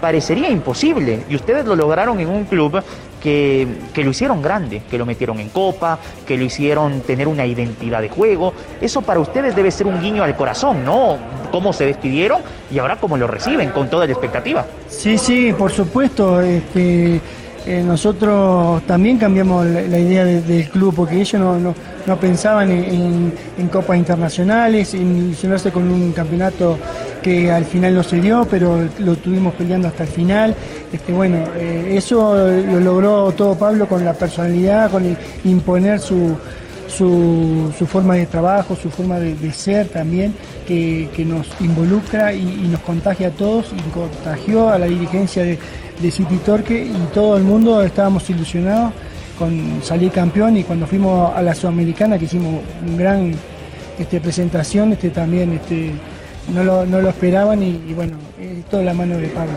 parecería 0.01 0.49
imposible. 0.49 1.23
Y 1.29 1.35
ustedes 1.35 1.65
lo 1.65 1.75
lograron 1.75 2.19
en 2.19 2.29
un 2.29 2.45
club 2.45 2.81
que, 3.21 3.67
que, 3.93 4.03
lo 4.03 4.11
hicieron 4.11 4.41
grande, 4.41 4.83
que 4.89 4.97
lo 4.97 5.05
metieron 5.05 5.39
en 5.39 5.49
copa, 5.49 5.99
que 6.25 6.37
lo 6.37 6.43
hicieron 6.43 7.01
tener 7.01 7.27
una 7.27 7.45
identidad 7.45 8.01
de 8.01 8.09
juego. 8.09 8.53
Eso 8.79 9.01
para 9.01 9.19
ustedes 9.19 9.55
debe 9.55 9.71
ser 9.71 9.87
un 9.87 10.01
guiño 10.01 10.23
al 10.23 10.35
corazón, 10.35 10.85
¿no? 10.85 11.17
Cómo 11.51 11.73
se 11.73 11.85
despidieron 11.85 12.41
y 12.71 12.79
ahora 12.79 12.97
cómo 12.97 13.17
lo 13.17 13.27
reciben, 13.27 13.71
con 13.71 13.89
toda 13.89 14.05
la 14.05 14.11
expectativa. 14.11 14.65
Sí, 14.87 15.17
sí, 15.17 15.53
por 15.57 15.71
supuesto. 15.71 16.41
Este, 16.41 17.19
eh, 17.67 17.83
nosotros 17.83 18.81
también 18.83 19.17
cambiamos 19.17 19.65
la, 19.65 19.99
idea 19.99 20.23
del 20.23 20.69
club 20.69 20.95
porque 20.95 21.19
ellos 21.19 21.41
no, 21.41 22.15
pensaban 22.15 22.71
en, 22.71 23.67
copas 23.69 23.97
internacionales, 23.97 24.93
en 24.93 25.17
ilusionarse 25.17 25.69
con 25.69 25.91
un 25.91 26.13
campeonato 26.13 26.79
que 27.21 27.51
al 27.51 27.65
final 27.65 27.93
no 27.93 28.03
se 28.03 28.21
dio, 28.21 28.47
pero 28.49 28.87
lo 28.99 29.17
tuvimos 29.17 29.53
peleando 29.55 29.89
hasta 29.89 30.03
el 30.03 30.09
final. 30.09 30.55
Este, 30.93 31.11
bueno, 31.11 31.39
eh, 31.57 31.95
eso 31.97 32.37
lo 32.37 32.79
logró 32.79 33.33
todo 33.33 33.55
Pablo 33.55 33.85
con 33.85 34.05
la 34.05 34.13
personalidad, 34.13 34.89
con 34.89 35.17
imponer 35.43 35.99
su, 35.99 36.37
forma 37.85 38.15
de 38.15 38.27
trabajo, 38.27 38.77
su 38.81 38.89
forma 38.89 39.19
de, 39.19 39.51
ser 39.51 39.89
también, 39.89 40.33
que, 40.65 41.09
nos 41.27 41.47
involucra 41.59 42.31
y, 42.31 42.43
y, 42.63 42.69
nos 42.69 42.79
contagia 42.79 43.27
a 43.27 43.31
todos 43.31 43.73
y 43.73 43.89
contagió 43.89 44.69
a 44.69 44.79
la 44.79 44.85
dirigencia 44.85 45.43
de, 45.43 45.59
de 45.99 46.11
City 46.11 46.37
Torque 46.45 46.85
y 46.85 47.13
todo 47.13 47.37
el 47.37 47.43
mundo 47.43 47.81
estábamos 47.81 48.29
ilusionados 48.29 48.93
con 49.37 49.81
salir 49.83 50.11
campeón 50.11 50.57
y 50.57 50.63
cuando 50.63 50.87
fuimos 50.87 51.35
a 51.35 51.41
la 51.41 51.53
Sudamericana 51.53 52.17
que 52.17 52.25
hicimos 52.25 52.61
una 52.85 52.97
gran 52.97 53.33
este, 53.97 54.19
presentación, 54.19 54.93
este, 54.93 55.09
también 55.09 55.53
este, 55.53 55.91
no, 56.53 56.63
lo, 56.63 57.09
esperaban 57.09 57.61
y, 57.61 57.93
bueno, 57.93 58.17
toda 58.69 58.83
la 58.83 58.93
mano 58.93 59.17
de 59.17 59.27
Pablo. 59.27 59.53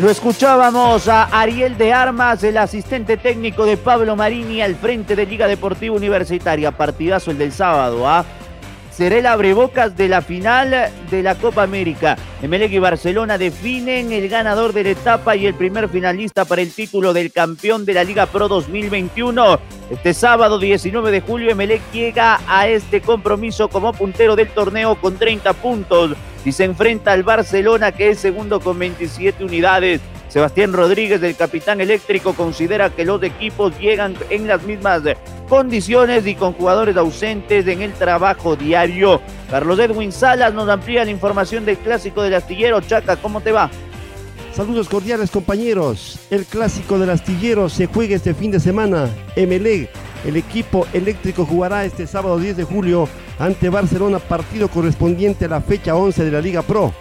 Lo 0.00 0.08
escuchábamos 0.08 1.08
a 1.08 1.24
Ariel 1.24 1.76
de 1.76 1.92
Armas, 1.92 2.44
el 2.44 2.56
asistente 2.56 3.16
técnico 3.16 3.66
de 3.66 3.76
Pablo 3.76 4.14
Marini 4.14 4.62
al 4.62 4.76
frente 4.76 5.16
de 5.16 5.26
Liga 5.26 5.48
Deportiva 5.48 5.96
Universitaria. 5.96 6.70
Partidazo 6.70 7.32
el 7.32 7.38
del 7.38 7.50
sábado, 7.50 8.08
¿ah? 8.08 8.24
Será 8.98 9.16
el 9.16 9.26
abrebocas 9.26 9.96
de 9.96 10.08
la 10.08 10.22
final 10.22 10.90
de 11.08 11.22
la 11.22 11.36
Copa 11.36 11.62
América. 11.62 12.16
Emelec 12.42 12.72
y 12.72 12.80
Barcelona 12.80 13.38
definen 13.38 14.10
el 14.10 14.28
ganador 14.28 14.72
de 14.72 14.82
la 14.82 14.88
etapa 14.90 15.36
y 15.36 15.46
el 15.46 15.54
primer 15.54 15.88
finalista 15.88 16.44
para 16.44 16.62
el 16.62 16.72
título 16.72 17.12
del 17.12 17.30
campeón 17.30 17.84
de 17.84 17.94
la 17.94 18.02
Liga 18.02 18.26
Pro 18.26 18.48
2021. 18.48 19.60
Este 19.88 20.12
sábado 20.12 20.58
19 20.58 21.12
de 21.12 21.20
julio 21.20 21.52
Emelec 21.52 21.80
llega 21.92 22.40
a 22.48 22.66
este 22.66 23.00
compromiso 23.00 23.68
como 23.68 23.92
puntero 23.92 24.34
del 24.34 24.48
torneo 24.48 24.96
con 24.96 25.16
30 25.16 25.52
puntos 25.52 26.16
y 26.44 26.50
se 26.50 26.64
enfrenta 26.64 27.12
al 27.12 27.22
Barcelona 27.22 27.92
que 27.92 28.10
es 28.10 28.18
segundo 28.18 28.58
con 28.58 28.80
27 28.80 29.44
unidades. 29.44 30.00
Sebastián 30.28 30.72
Rodríguez, 30.72 31.22
el 31.22 31.36
capitán 31.36 31.80
eléctrico, 31.80 32.34
considera 32.34 32.90
que 32.90 33.04
los 33.04 33.22
equipos 33.22 33.78
llegan 33.78 34.14
en 34.28 34.46
las 34.46 34.62
mismas 34.62 35.02
condiciones 35.48 36.26
y 36.26 36.34
con 36.34 36.52
jugadores 36.52 36.96
ausentes 36.96 37.66
en 37.66 37.80
el 37.80 37.92
trabajo 37.94 38.54
diario. 38.54 39.22
Carlos 39.50 39.78
Edwin 39.78 40.12
Salas 40.12 40.52
nos 40.52 40.68
amplía 40.68 41.04
la 41.04 41.10
información 41.10 41.64
del 41.64 41.78
clásico 41.78 42.22
del 42.22 42.34
astillero. 42.34 42.80
Chaca, 42.82 43.16
¿cómo 43.16 43.40
te 43.40 43.52
va? 43.52 43.70
Saludos 44.54 44.88
cordiales 44.88 45.30
compañeros. 45.30 46.18
El 46.30 46.44
clásico 46.44 46.98
del 46.98 47.10
astillero 47.10 47.68
se 47.68 47.86
juega 47.86 48.16
este 48.16 48.34
fin 48.34 48.50
de 48.50 48.60
semana. 48.60 49.08
MLE, 49.36 49.88
el 50.26 50.36
equipo 50.36 50.86
eléctrico 50.92 51.46
jugará 51.46 51.84
este 51.84 52.06
sábado 52.06 52.38
10 52.38 52.56
de 52.56 52.64
julio 52.64 53.08
ante 53.38 53.68
Barcelona, 53.70 54.18
partido 54.18 54.68
correspondiente 54.68 55.46
a 55.46 55.48
la 55.48 55.60
fecha 55.60 55.94
11 55.94 56.24
de 56.24 56.30
la 56.30 56.40
Liga 56.40 56.62
Pro. 56.62 56.92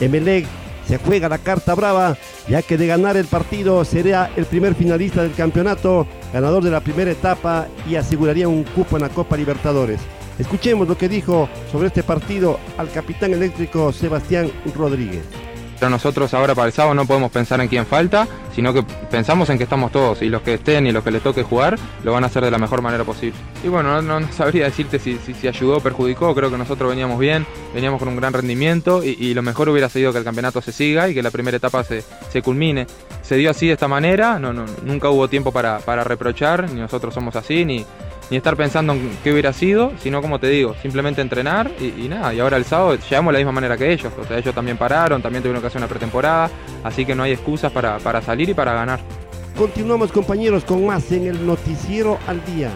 MLE 0.00 0.46
se 0.88 0.96
juega 0.96 1.28
la 1.28 1.36
carta 1.36 1.74
brava, 1.74 2.16
ya 2.48 2.62
que 2.62 2.78
de 2.78 2.86
ganar 2.86 3.18
el 3.18 3.26
partido 3.26 3.84
sería 3.84 4.30
el 4.36 4.46
primer 4.46 4.74
finalista 4.74 5.22
del 5.22 5.34
campeonato, 5.34 6.06
ganador 6.32 6.64
de 6.64 6.70
la 6.70 6.80
primera 6.80 7.10
etapa 7.10 7.68
y 7.86 7.96
aseguraría 7.96 8.48
un 8.48 8.64
cupo 8.64 8.96
en 8.96 9.02
la 9.02 9.10
Copa 9.10 9.36
Libertadores. 9.36 10.00
Escuchemos 10.38 10.88
lo 10.88 10.96
que 10.96 11.10
dijo 11.10 11.48
sobre 11.70 11.88
este 11.88 12.02
partido 12.02 12.58
al 12.78 12.90
capitán 12.90 13.34
eléctrico 13.34 13.92
Sebastián 13.92 14.50
Rodríguez. 14.74 15.24
Pero 15.78 15.90
nosotros 15.90 16.34
ahora 16.34 16.54
para 16.54 16.66
el 16.66 16.72
sábado 16.72 16.94
no 16.94 17.06
podemos 17.06 17.30
pensar 17.30 17.60
en 17.60 17.68
quién 17.68 17.86
falta, 17.86 18.26
sino 18.54 18.72
que 18.72 18.82
pensamos 18.82 19.48
en 19.50 19.58
que 19.58 19.64
estamos 19.64 19.92
todos 19.92 20.22
y 20.22 20.28
los 20.28 20.42
que 20.42 20.54
estén 20.54 20.86
y 20.86 20.92
los 20.92 21.04
que 21.04 21.10
les 21.10 21.22
toque 21.22 21.42
jugar 21.42 21.78
lo 22.02 22.12
van 22.12 22.24
a 22.24 22.26
hacer 22.26 22.44
de 22.44 22.50
la 22.50 22.58
mejor 22.58 22.82
manera 22.82 23.04
posible. 23.04 23.36
Y 23.64 23.68
bueno, 23.68 24.02
no, 24.02 24.32
sabría 24.32 24.64
decirte 24.64 24.98
si, 24.98 25.18
si, 25.18 25.46
ayudó 25.46 25.76
o 25.76 25.80
perjudicó, 25.80 26.34
creo 26.34 26.50
que 26.50 26.58
nosotros 26.58 26.90
veníamos 26.90 27.18
bien, 27.18 27.46
veníamos 27.72 27.98
con 27.98 28.08
un 28.08 28.16
gran 28.16 28.32
rendimiento 28.32 29.04
y, 29.04 29.34
lo 29.34 29.42
mejor 29.42 29.68
hubiera 29.68 29.88
sido 29.88 30.12
que 30.12 30.18
el 30.18 30.24
campeonato 30.24 30.60
se 30.60 30.72
siga 30.72 31.08
y 31.08 31.14
que 31.14 31.22
la 31.22 31.30
primera 31.30 31.56
etapa 31.56 31.84
se, 31.84 32.02
se 32.30 32.42
culmine. 32.42 32.86
Se 33.22 33.36
dio 33.36 33.50
así 33.50 33.66
de 33.66 33.74
esta 33.74 33.88
manera, 33.88 34.38
no, 34.38 34.52
no, 34.52 34.64
nunca 34.82 35.10
hubo 35.10 35.28
tiempo 35.28 35.52
para, 35.52 35.78
para 35.78 36.02
reprochar, 36.02 36.70
ni 36.70 36.80
nosotros 36.80 37.14
somos 37.14 37.36
así, 37.36 37.64
ni, 37.64 37.84
ni 38.30 38.36
estar 38.36 38.56
pensando 38.56 38.92
en 38.92 39.16
qué 39.22 39.32
hubiera 39.32 39.52
sido, 39.52 39.92
sino 40.00 40.20
como 40.20 40.38
te 40.38 40.48
digo, 40.48 40.74
simplemente 40.82 41.20
entrenar 41.20 41.70
y, 41.80 42.08
nada. 42.08 42.34
Y 42.34 42.40
ahora 42.40 42.56
el 42.56 42.64
sábado 42.64 42.96
llegamos 42.96 43.30
de 43.30 43.32
la 43.32 43.38
misma 43.38 43.52
manera 43.52 43.76
que 43.76 43.92
ellos. 43.92 44.12
O 44.18 44.24
sea, 44.24 44.38
ellos 44.38 44.54
también 44.54 44.76
pararon, 44.76 45.22
también 45.22 45.42
tuvieron 45.42 45.60
que 45.60 45.68
hacer 45.68 45.80
una 45.80 45.88
pretemporada, 45.88 46.50
así 46.84 47.04
que 47.04 47.14
no 47.14 47.22
hay 47.22 47.32
excusas 47.32 47.72
para, 47.72 47.98
para 47.98 48.20
salir 48.20 48.48
y 48.48 48.54
para 48.54 48.74
ganar. 48.74 49.00
Continuamos 49.56 50.12
compañeros 50.12 50.64
con 50.64 50.86
más 50.86 51.10
en 51.10 51.26
el 51.26 51.46
noticiero 51.46 52.18
al 52.26 52.44
día. 52.44 52.70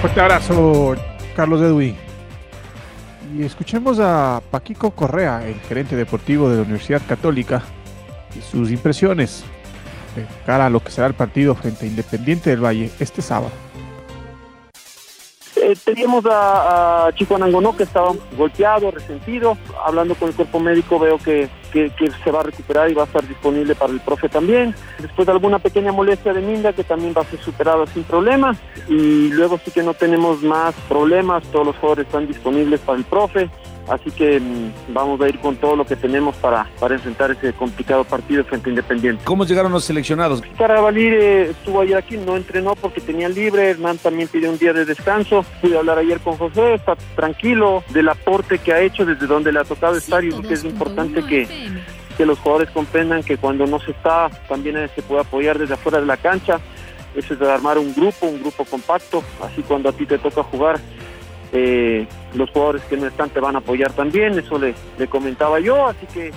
Fuerte 0.00 0.20
abrazo, 0.20 0.94
Carlos 1.34 1.62
Edwin. 1.62 2.03
Y 3.36 3.42
escuchemos 3.42 3.98
a 3.98 4.40
Paquico 4.50 4.92
Correa, 4.92 5.44
el 5.44 5.56
gerente 5.62 5.96
deportivo 5.96 6.48
de 6.48 6.56
la 6.56 6.62
Universidad 6.62 7.02
Católica, 7.04 7.62
y 8.36 8.40
sus 8.40 8.70
impresiones 8.70 9.44
de 10.14 10.24
cara 10.46 10.66
a 10.66 10.70
lo 10.70 10.78
que 10.78 10.92
será 10.92 11.08
el 11.08 11.14
partido 11.14 11.56
frente 11.56 11.84
a 11.84 11.88
Independiente 11.88 12.50
del 12.50 12.64
Valle 12.64 12.90
este 13.00 13.22
sábado. 13.22 13.50
Eh, 15.64 15.74
teníamos 15.82 16.26
a, 16.30 17.08
Chico 17.14 17.36
Anangonó 17.36 17.74
que 17.74 17.84
estaba 17.84 18.12
golpeado, 18.36 18.90
resentido. 18.90 19.56
Hablando 19.82 20.14
con 20.14 20.28
el 20.28 20.34
cuerpo 20.34 20.60
médico 20.60 20.98
veo 20.98 21.16
que, 21.16 21.48
que, 21.72 21.90
se 22.22 22.30
va 22.30 22.40
a 22.40 22.42
recuperar 22.42 22.90
y 22.90 22.94
va 22.94 23.04
a 23.04 23.06
estar 23.06 23.26
disponible 23.26 23.74
para 23.74 23.90
el 23.90 24.00
profe 24.00 24.28
también. 24.28 24.74
Después 24.98 25.24
de 25.24 25.32
alguna 25.32 25.58
pequeña 25.58 25.90
molestia 25.90 26.34
de 26.34 26.42
Minda 26.42 26.74
que 26.74 26.84
también 26.84 27.14
va 27.16 27.22
a 27.22 27.24
ser 27.24 27.40
superada 27.40 27.86
sin 27.86 28.04
problemas. 28.04 28.58
Y 28.88 29.30
luego 29.30 29.58
sí 29.64 29.70
que 29.70 29.82
no 29.82 29.94
tenemos 29.94 30.42
más 30.42 30.74
problemas, 30.86 31.42
todos 31.44 31.66
los 31.68 31.76
jugadores 31.76 32.08
están 32.08 32.26
disponibles 32.26 32.80
para 32.80 32.98
el 32.98 33.04
profe. 33.04 33.48
Así 33.88 34.10
que 34.10 34.40
mm, 34.40 34.92
vamos 34.94 35.20
a 35.20 35.28
ir 35.28 35.38
con 35.40 35.56
todo 35.56 35.76
lo 35.76 35.84
que 35.84 35.96
tenemos 35.96 36.34
para, 36.36 36.66
para 36.80 36.94
enfrentar 36.94 37.30
ese 37.30 37.52
complicado 37.52 38.04
partido 38.04 38.44
frente 38.44 38.68
a 38.68 38.70
Independiente. 38.70 39.24
¿Cómo 39.24 39.44
llegaron 39.44 39.72
los 39.72 39.84
seleccionados? 39.84 40.42
Carabalí 40.56 41.06
eh, 41.06 41.50
estuvo 41.50 41.80
ayer 41.80 41.96
aquí, 41.96 42.16
no 42.16 42.36
entrenó 42.36 42.74
porque 42.76 43.00
tenía 43.00 43.28
libre, 43.28 43.70
Hernán 43.70 43.98
también 43.98 44.28
pidió 44.28 44.50
un 44.50 44.58
día 44.58 44.72
de 44.72 44.84
descanso, 44.84 45.44
pude 45.60 45.76
hablar 45.76 45.98
ayer 45.98 46.20
con 46.20 46.36
José, 46.36 46.74
está 46.74 46.96
tranquilo 47.14 47.84
del 47.90 48.08
aporte 48.08 48.58
que 48.58 48.72
ha 48.72 48.80
hecho 48.80 49.04
desde 49.04 49.26
donde 49.26 49.52
le 49.52 49.60
ha 49.60 49.64
tocado 49.64 49.96
estar 49.96 50.24
y 50.24 50.30
que 50.42 50.54
es 50.54 50.64
importante 50.64 51.22
que, 51.24 51.46
que 52.16 52.26
los 52.26 52.38
jugadores 52.38 52.70
comprendan 52.70 53.22
que 53.22 53.36
cuando 53.36 53.66
no 53.66 53.78
se 53.80 53.90
está 53.90 54.30
también 54.48 54.76
se 54.94 55.02
puede 55.02 55.20
apoyar 55.22 55.58
desde 55.58 55.74
afuera 55.74 56.00
de 56.00 56.06
la 56.06 56.16
cancha, 56.16 56.58
eso 57.14 57.34
es 57.34 57.40
de 57.40 57.50
armar 57.50 57.78
un 57.78 57.94
grupo, 57.94 58.26
un 58.26 58.40
grupo 58.40 58.64
compacto, 58.64 59.22
así 59.42 59.62
cuando 59.62 59.88
a 59.88 59.92
ti 59.92 60.06
te 60.06 60.18
toca 60.18 60.42
jugar 60.42 60.80
eh, 61.56 62.08
los 62.34 62.50
jugadores 62.50 62.82
que 62.82 62.96
no 62.96 63.06
están 63.06 63.30
te 63.30 63.38
van 63.38 63.54
a 63.54 63.60
apoyar 63.60 63.92
también, 63.92 64.36
eso 64.36 64.58
le, 64.58 64.74
comentaba 65.08 65.60
yo, 65.60 65.86
así 65.86 66.04
que 66.12 66.32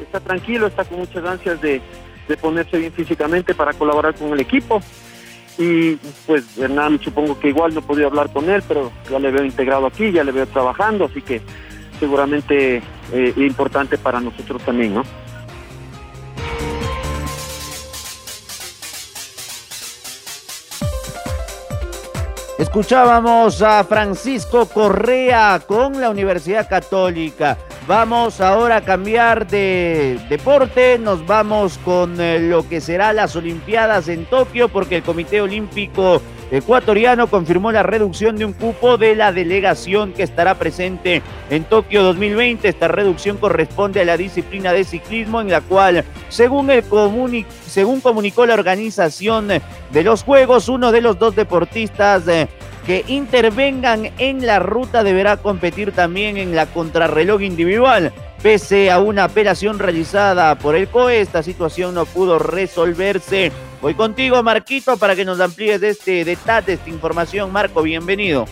está 0.00 0.20
tranquilo, 0.20 0.68
está 0.68 0.84
con 0.84 1.00
muchas 1.00 1.24
ansias 1.24 1.60
de, 1.60 1.82
de 2.28 2.36
ponerse 2.36 2.78
bien 2.78 2.92
físicamente 2.92 3.52
para 3.52 3.72
colaborar 3.72 4.14
con 4.14 4.32
el 4.32 4.40
equipo. 4.40 4.80
Y 5.58 5.96
pues 6.24 6.56
Hernán 6.56 7.00
supongo 7.00 7.38
que 7.38 7.48
igual 7.48 7.74
no 7.74 7.82
podía 7.82 8.06
hablar 8.06 8.32
con 8.32 8.48
él, 8.48 8.62
pero 8.66 8.92
ya 9.10 9.18
le 9.18 9.32
veo 9.32 9.44
integrado 9.44 9.86
aquí, 9.86 10.12
ya 10.12 10.22
le 10.22 10.30
veo 10.30 10.46
trabajando, 10.46 11.06
así 11.06 11.20
que 11.20 11.42
seguramente 11.98 12.80
eh, 13.12 13.34
importante 13.36 13.98
para 13.98 14.20
nosotros 14.20 14.62
también, 14.62 14.94
¿no? 14.94 15.02
Escuchábamos 22.60 23.62
a 23.62 23.82
Francisco 23.84 24.66
Correa 24.66 25.62
con 25.66 25.98
la 25.98 26.10
Universidad 26.10 26.68
Católica. 26.68 27.56
Vamos 27.88 28.42
ahora 28.42 28.76
a 28.76 28.80
cambiar 28.82 29.46
de 29.46 30.20
deporte, 30.28 30.98
nos 30.98 31.26
vamos 31.26 31.78
con 31.78 32.20
eh, 32.20 32.38
lo 32.38 32.68
que 32.68 32.82
será 32.82 33.14
las 33.14 33.34
Olimpiadas 33.34 34.08
en 34.08 34.26
Tokio 34.26 34.68
porque 34.68 34.96
el 34.96 35.02
Comité 35.02 35.40
Olímpico 35.40 36.20
ecuatoriano 36.50 37.28
confirmó 37.28 37.72
la 37.72 37.82
reducción 37.82 38.36
de 38.36 38.44
un 38.44 38.52
cupo 38.52 38.98
de 38.98 39.14
la 39.14 39.32
delegación 39.32 40.12
que 40.12 40.22
estará 40.22 40.56
presente 40.56 41.22
en 41.48 41.64
Tokio 41.64 42.02
2020. 42.02 42.68
Esta 42.68 42.88
reducción 42.88 43.36
corresponde 43.36 44.00
a 44.00 44.04
la 44.04 44.16
disciplina 44.16 44.72
de 44.72 44.84
ciclismo 44.84 45.40
en 45.40 45.50
la 45.50 45.60
cual, 45.60 46.04
según, 46.28 46.70
el 46.70 46.84
según 47.66 48.00
comunicó 48.00 48.46
la 48.46 48.54
organización 48.54 49.48
de 49.48 50.02
los 50.02 50.22
Juegos, 50.22 50.68
uno 50.68 50.92
de 50.92 51.00
los 51.00 51.18
dos 51.18 51.36
deportistas 51.36 52.26
eh, 52.28 52.48
que 52.86 53.04
intervengan 53.08 54.10
en 54.18 54.46
la 54.46 54.58
ruta 54.58 55.02
deberá 55.02 55.36
competir 55.36 55.92
también 55.92 56.36
en 56.36 56.56
la 56.56 56.66
contrarreloj 56.66 57.42
individual. 57.42 58.12
Pese 58.42 58.90
a 58.90 59.00
una 59.00 59.24
apelación 59.24 59.78
realizada 59.78 60.54
por 60.58 60.74
el 60.74 60.88
COE, 60.88 61.20
esta 61.20 61.42
situación 61.42 61.94
no 61.94 62.06
pudo 62.06 62.38
resolverse. 62.38 63.52
Voy 63.82 63.94
contigo, 63.94 64.42
Marquito, 64.42 64.96
para 64.96 65.14
que 65.14 65.26
nos 65.26 65.40
amplíes 65.40 65.78
de 65.80 65.90
este 65.90 66.24
detalle, 66.24 66.72
esta 66.72 66.88
información. 66.88 67.52
Marco, 67.52 67.82
bienvenido. 67.82 68.46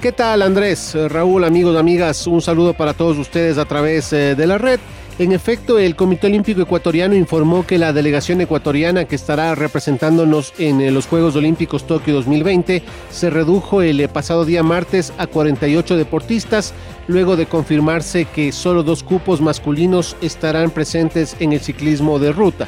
¿Qué 0.00 0.10
tal, 0.10 0.42
Andrés? 0.42 0.96
Raúl, 1.08 1.44
amigos, 1.44 1.76
amigas, 1.76 2.26
un 2.26 2.42
saludo 2.42 2.74
para 2.74 2.92
todos 2.92 3.18
ustedes 3.18 3.56
a 3.56 3.66
través 3.66 4.12
eh, 4.12 4.34
de 4.34 4.46
la 4.48 4.58
red. 4.58 4.80
En 5.18 5.32
efecto, 5.32 5.78
el 5.78 5.94
Comité 5.94 6.26
Olímpico 6.26 6.62
Ecuatoriano 6.62 7.14
informó 7.14 7.66
que 7.66 7.76
la 7.76 7.92
delegación 7.92 8.40
ecuatoriana 8.40 9.04
que 9.04 9.14
estará 9.14 9.54
representándonos 9.54 10.54
en 10.56 10.80
eh, 10.80 10.90
los 10.90 11.06
Juegos 11.06 11.36
Olímpicos 11.36 11.86
Tokio 11.86 12.14
2020 12.14 12.82
se 13.10 13.30
redujo 13.30 13.82
el 13.82 14.00
eh, 14.00 14.08
pasado 14.08 14.46
día 14.46 14.62
martes 14.62 15.12
a 15.18 15.26
48 15.26 15.98
deportistas, 15.98 16.72
luego 17.08 17.36
de 17.36 17.44
confirmarse 17.44 18.24
que 18.24 18.52
solo 18.52 18.82
dos 18.82 19.02
cupos 19.02 19.42
masculinos 19.42 20.16
estarán 20.22 20.70
presentes 20.70 21.36
en 21.40 21.52
el 21.52 21.60
ciclismo 21.60 22.18
de 22.18 22.32
ruta. 22.32 22.66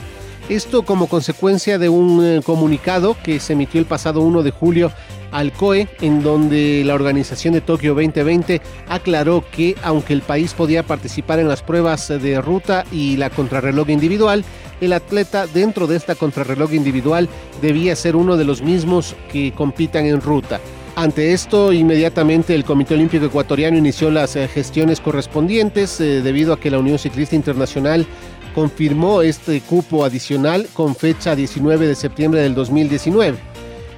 Esto 0.51 0.83
como 0.83 1.07
consecuencia 1.07 1.79
de 1.79 1.89
un 1.89 2.23
eh, 2.23 2.43
comunicado 2.45 3.17
que 3.25 3.41
se 3.41 3.55
emitió 3.55 3.81
el 3.81 3.87
pasado 3.87 4.21
1 4.21 4.43
de 4.43 4.51
julio 4.51 4.93
al 5.35 5.53
COE, 5.53 5.89
en 6.01 6.23
donde 6.23 6.83
la 6.87 6.95
organización 6.95 7.55
de 7.55 7.61
Tokio 7.61 7.95
2020 7.95 8.63
aclaró 8.89 9.45
que 9.51 9.75
aunque 9.83 10.13
el 10.13 10.23
país 10.23 10.55
podía 10.55 10.85
participar 10.85 11.41
en 11.41 11.49
las 11.49 11.61
pruebas 11.61 12.09
de 12.09 12.41
ruta 12.41 12.85
y 12.93 13.17
la 13.17 13.31
contrarreloj 13.31 13.91
individual, 13.91 14.45
el 14.81 14.93
atleta 14.93 15.47
dentro 15.49 15.89
de 15.89 15.97
esta 15.97 16.15
contrarreloj 16.15 16.73
individual 16.73 17.29
debía 17.61 17.97
ser 17.97 18.15
uno 18.15 18.37
de 18.37 18.45
los 18.45 18.63
mismos 18.63 19.17
que 19.33 19.53
compitan 19.53 20.07
en 20.07 20.21
ruta. 20.21 20.61
Ante 20.95 21.33
esto, 21.33 21.73
inmediatamente 21.73 22.55
el 22.55 22.65
Comité 22.65 22.95
Olímpico 22.95 23.27
Ecuatoriano 23.27 23.77
inició 23.77 24.13
las 24.13 24.37
eh, 24.37 24.47
gestiones 24.47 25.01
correspondientes 25.01 26.01
eh, 26.01 26.23
debido 26.23 26.53
a 26.53 26.61
que 26.61 26.71
la 26.71 26.79
Unión 26.79 27.01
Ciclista 27.01 27.35
Internacional 27.35 28.07
confirmó 28.55 29.23
este 29.23 29.61
cupo 29.63 30.05
adicional 30.05 30.69
con 30.73 30.95
fecha 30.95 31.35
19 31.35 31.89
de 31.89 31.97
septiembre 31.97 32.41
del 32.41 32.55
2019. 32.55 33.54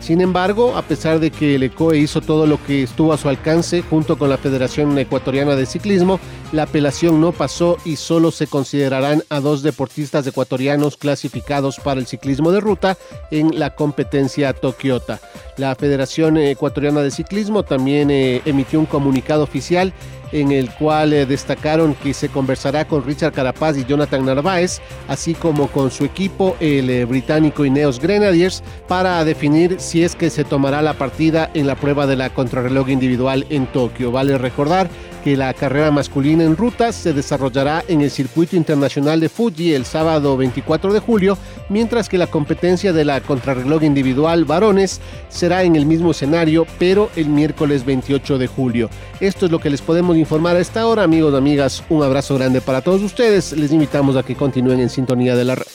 Sin 0.07 0.21
embargo, 0.21 0.77
a 0.77 0.83
pesar 0.83 1.19
de 1.19 1.33
que 1.33 1.57
el 1.57 1.65
ECOE 1.65 1.99
hizo 1.99 2.21
todo 2.21 2.47
lo 2.47 2.65
que 2.65 2.85
estuvo 2.85 3.13
a 3.13 3.19
su 3.19 3.29
alcance 3.29 3.83
junto 3.83 4.17
con 4.17 4.31
la 4.31 4.39
Federación 4.39 4.97
Ecuatoriana 4.97 5.57
de 5.57 5.67
Ciclismo, 5.67 6.21
la 6.53 6.63
apelación 6.63 7.21
no 7.21 7.33
pasó 7.33 7.77
y 7.85 7.97
solo 7.97 8.31
se 8.31 8.47
considerarán 8.47 9.25
a 9.31 9.41
dos 9.41 9.65
deportistas 9.65 10.25
ecuatorianos 10.25 10.97
clasificados 10.97 11.81
para 11.81 11.99
el 11.99 12.07
ciclismo 12.07 12.53
de 12.53 12.61
ruta 12.61 12.97
en 13.33 13.59
la 13.59 13.75
competencia 13.75 14.53
Tokiota. 14.53 15.19
La 15.57 15.75
Federación 15.75 16.37
Ecuatoriana 16.37 17.03
de 17.03 17.11
Ciclismo 17.11 17.65
también 17.65 18.13
eh, 18.13 18.43
emitió 18.45 18.79
un 18.79 18.87
comunicado 18.87 19.43
oficial 19.43 19.93
en 20.33 20.53
el 20.53 20.71
cual 20.71 21.13
eh, 21.13 21.27
destacaron 21.27 21.95
que 21.95 22.15
se 22.15 22.29
conversará 22.29 22.87
con 22.87 23.05
Richard 23.05 23.33
Carapaz 23.33 23.77
y 23.77 23.85
Jonathan 23.85 24.25
Narváez, 24.25 24.81
así 25.09 25.35
como 25.35 25.69
con 25.69 25.91
su 25.91 26.05
equipo, 26.05 26.57
el 26.61 26.91
eh, 26.91 27.05
británico 27.05 27.65
Ineos 27.65 28.01
Grenadiers, 28.01 28.63
para 28.89 29.25
definir 29.25 29.77
si 29.79 30.03
es 30.03 30.15
que 30.17 30.31
se 30.31 30.45
tomará 30.45 30.83
la 30.83 30.95
partida 30.95 31.51
en 31.55 31.67
la 31.67 31.77
prueba 31.77 32.07
de 32.07 32.17
la 32.17 32.31
contrarreloj 32.31 32.91
individual 32.91 33.47
en 33.51 33.67
Tokio. 33.67 34.11
Vale 34.11 34.39
recordar 34.39 34.89
que 35.27 35.37
la 35.37 35.53
carrera 35.55 35.91
masculina 35.91 36.45
en 36.45 36.57
ruta 36.57 36.93
se 36.93 37.13
desarrollará 37.13 37.83
en 37.89 38.01
el 38.01 38.13
circuito 38.13 38.55
internacional 38.55 39.19
de 39.19 39.29
Fuji 39.29 39.75
el 39.75 39.85
sábado 39.85 40.37
24 40.37 40.93
de 40.93 41.01
julio, 41.01 41.37
mientras 41.69 42.09
que 42.09 42.17
la 42.17 42.29
competencia 42.29 42.93
de 42.93 43.05
la 43.05 43.21
contrarreloj 43.21 43.83
individual 43.83 44.45
varones 44.45 45.01
será 45.29 45.65
en 45.65 45.75
el 45.75 45.85
mismo 45.85 46.13
escenario, 46.13 46.65
pero 46.79 47.11
el 47.17 47.29
miércoles 47.29 47.85
28 47.85 48.39
de 48.39 48.47
julio. 48.47 48.89
Esto 49.19 49.47
es 49.47 49.53
lo 49.53 49.59
que 49.59 49.69
les 49.69 49.83
podemos 49.83 50.16
informar 50.19 50.57
a 50.57 50.61
esta 50.61 50.87
hora, 50.87 51.03
amigos 51.03 51.33
y 51.33 51.37
amigas. 51.37 51.85
Un 51.89 52.03
abrazo 52.03 52.35
grande 52.37 52.61
para 52.61 52.81
todos 52.81 53.03
ustedes. 53.03 53.53
Les 53.53 53.73
invitamos 53.73 54.17
a 54.17 54.23
que 54.23 54.35
continúen 54.35 54.81
en 54.81 54.91
sintonía 54.91 55.37
de 55.37 55.45
la 55.45 55.55
red. 55.55 55.67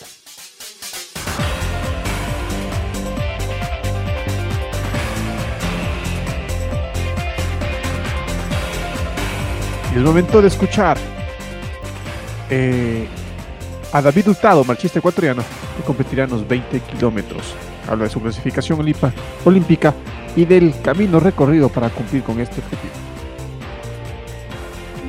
Y 9.93 9.97
es 9.97 10.03
momento 10.03 10.41
de 10.41 10.47
escuchar 10.47 10.97
eh, 12.49 13.07
a 13.91 14.01
David 14.01 14.29
Hurtado, 14.29 14.63
marchista 14.63 14.99
ecuatoriano, 14.99 15.43
que 15.75 15.83
competirá 15.83 16.23
en 16.23 16.29
los 16.29 16.47
20 16.47 16.79
kilómetros. 16.79 17.53
Habla 17.89 18.05
de 18.05 18.09
su 18.09 18.21
clasificación 18.21 18.79
olímpica 19.43 19.93
y 20.35 20.45
del 20.45 20.73
camino 20.81 21.19
recorrido 21.19 21.67
para 21.67 21.89
cumplir 21.89 22.23
con 22.23 22.39
este 22.39 22.61
objetivo. 22.61 23.10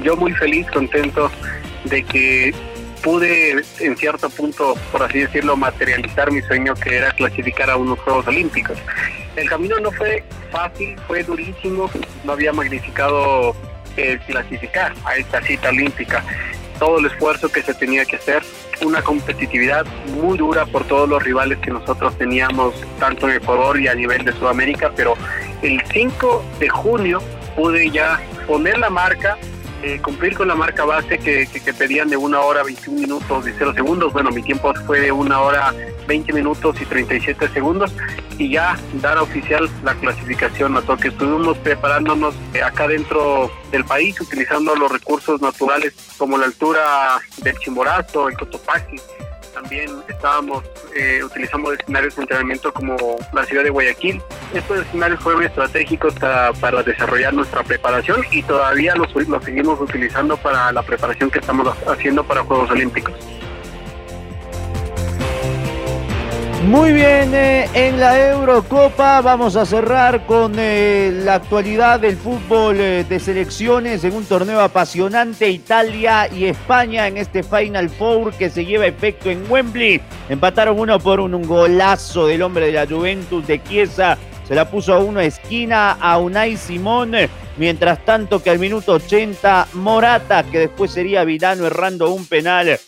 Yo 0.02 0.16
muy 0.16 0.32
feliz, 0.32 0.66
contento 0.70 1.30
de 1.84 2.02
que 2.02 2.54
pude 3.02 3.62
en 3.80 3.96
cierto 3.96 4.30
punto, 4.30 4.74
por 4.90 5.02
así 5.02 5.20
decirlo, 5.20 5.56
materializar 5.56 6.30
mi 6.30 6.40
sueño 6.42 6.74
que 6.74 6.96
era 6.96 7.12
clasificar 7.12 7.70
a 7.70 7.76
unos 7.76 7.98
Juegos 8.00 8.26
Olímpicos. 8.26 8.78
El 9.36 9.48
camino 9.48 9.78
no 9.80 9.90
fue 9.92 10.24
fácil, 10.50 10.96
fue 11.06 11.22
durísimo, 11.22 11.90
no 12.24 12.32
había 12.32 12.52
magnificado 12.52 13.54
el 13.96 14.18
clasificar 14.20 14.92
a 15.04 15.16
esta 15.16 15.42
cita 15.42 15.68
olímpica. 15.68 16.24
Todo 16.78 16.98
el 16.98 17.06
esfuerzo 17.06 17.50
que 17.50 17.62
se 17.62 17.74
tenía 17.74 18.04
que 18.04 18.16
hacer, 18.16 18.42
una 18.84 19.02
competitividad 19.02 19.86
muy 20.20 20.38
dura 20.38 20.66
por 20.66 20.84
todos 20.84 21.08
los 21.08 21.22
rivales 21.22 21.58
que 21.58 21.70
nosotros 21.70 22.16
teníamos, 22.18 22.74
tanto 22.98 23.28
en 23.28 23.36
Ecuador 23.36 23.80
y 23.80 23.88
a 23.88 23.94
nivel 23.94 24.24
de 24.24 24.32
Sudamérica, 24.32 24.90
pero 24.96 25.14
el 25.62 25.80
5 25.92 26.44
de 26.58 26.68
junio 26.68 27.20
pude 27.54 27.90
ya 27.90 28.20
poner 28.46 28.78
la 28.78 28.90
marca 28.90 29.38
eh, 29.82 30.00
cumplir 30.00 30.36
con 30.36 30.48
la 30.48 30.54
marca 30.54 30.84
base 30.84 31.18
que, 31.18 31.46
que, 31.46 31.72
pedían 31.74 32.08
de 32.08 32.16
una 32.16 32.40
hora 32.40 32.62
21 32.62 33.00
minutos 33.00 33.48
y 33.48 33.52
0 33.56 33.74
segundos. 33.74 34.12
Bueno, 34.12 34.30
mi 34.30 34.42
tiempo 34.42 34.72
fue 34.86 35.00
de 35.00 35.12
una 35.12 35.40
hora 35.40 35.74
20 36.06 36.32
minutos 36.32 36.80
y 36.80 36.84
37 36.84 37.48
segundos 37.48 37.92
y 38.38 38.50
ya 38.50 38.78
dar 38.94 39.18
oficial 39.18 39.68
la 39.84 39.94
clasificación 39.94 40.76
a 40.76 40.82
que 40.96 41.08
Estuvimos 41.08 41.58
preparándonos 41.58 42.34
eh, 42.54 42.62
acá 42.62 42.88
dentro 42.88 43.50
del 43.70 43.84
país 43.84 44.20
utilizando 44.20 44.74
los 44.76 44.90
recursos 44.90 45.40
naturales 45.40 45.94
como 46.16 46.38
la 46.38 46.46
altura 46.46 47.20
del 47.38 47.56
Chimborazo, 47.58 48.28
el 48.28 48.36
Cotopaxi, 48.36 48.96
también 49.62 49.90
estábamos 50.08 50.64
eh, 50.94 51.22
utilizando 51.24 51.72
escenarios 51.72 52.16
de 52.16 52.22
entrenamiento 52.22 52.72
como 52.72 52.96
la 53.32 53.44
ciudad 53.44 53.64
de 53.64 53.70
Guayaquil. 53.70 54.20
Estos 54.52 54.80
escenarios 54.80 55.20
fueron 55.20 55.44
estratégicos 55.44 56.14
para, 56.14 56.52
para 56.54 56.82
desarrollar 56.82 57.32
nuestra 57.32 57.62
preparación 57.62 58.22
y 58.30 58.42
todavía 58.42 58.94
los, 58.96 59.14
los 59.14 59.44
seguimos 59.44 59.80
utilizando 59.80 60.36
para 60.36 60.72
la 60.72 60.82
preparación 60.82 61.30
que 61.30 61.38
estamos 61.38 61.68
haciendo 61.86 62.24
para 62.24 62.42
Juegos 62.42 62.70
Olímpicos. 62.70 63.14
Muy 66.66 66.92
bien, 66.92 67.34
eh, 67.34 67.68
en 67.74 67.98
la 67.98 68.30
Eurocopa 68.30 69.20
vamos 69.20 69.56
a 69.56 69.66
cerrar 69.66 70.24
con 70.26 70.52
eh, 70.56 71.10
la 71.24 71.34
actualidad 71.34 71.98
del 71.98 72.16
fútbol 72.16 72.76
eh, 72.78 73.04
de 73.06 73.18
selecciones 73.18 74.04
en 74.04 74.14
un 74.14 74.24
torneo 74.24 74.60
apasionante 74.60 75.50
Italia 75.50 76.28
y 76.32 76.44
España 76.44 77.08
en 77.08 77.16
este 77.16 77.42
Final 77.42 77.90
Four 77.90 78.34
que 78.34 78.48
se 78.48 78.64
lleva 78.64 78.86
efecto 78.86 79.28
en 79.28 79.44
Wembley. 79.50 80.00
Empataron 80.28 80.78
uno 80.78 81.00
por 81.00 81.18
un 81.18 81.42
golazo 81.42 82.28
del 82.28 82.42
hombre 82.42 82.66
de 82.66 82.72
la 82.72 82.86
Juventus 82.86 83.44
de 83.44 83.60
Chiesa. 83.64 84.16
Se 84.46 84.54
la 84.54 84.70
puso 84.70 84.94
a 84.94 85.00
uno 85.00 85.18
esquina 85.18 85.96
a 86.00 86.18
Unai 86.18 86.56
Simón. 86.56 87.12
Mientras 87.56 88.04
tanto 88.04 88.40
que 88.40 88.50
al 88.50 88.60
minuto 88.60 88.92
80 88.92 89.66
Morata, 89.74 90.44
que 90.44 90.60
después 90.60 90.92
sería 90.92 91.24
Vidano 91.24 91.66
errando 91.66 92.10
un 92.10 92.24
penal, 92.24 92.78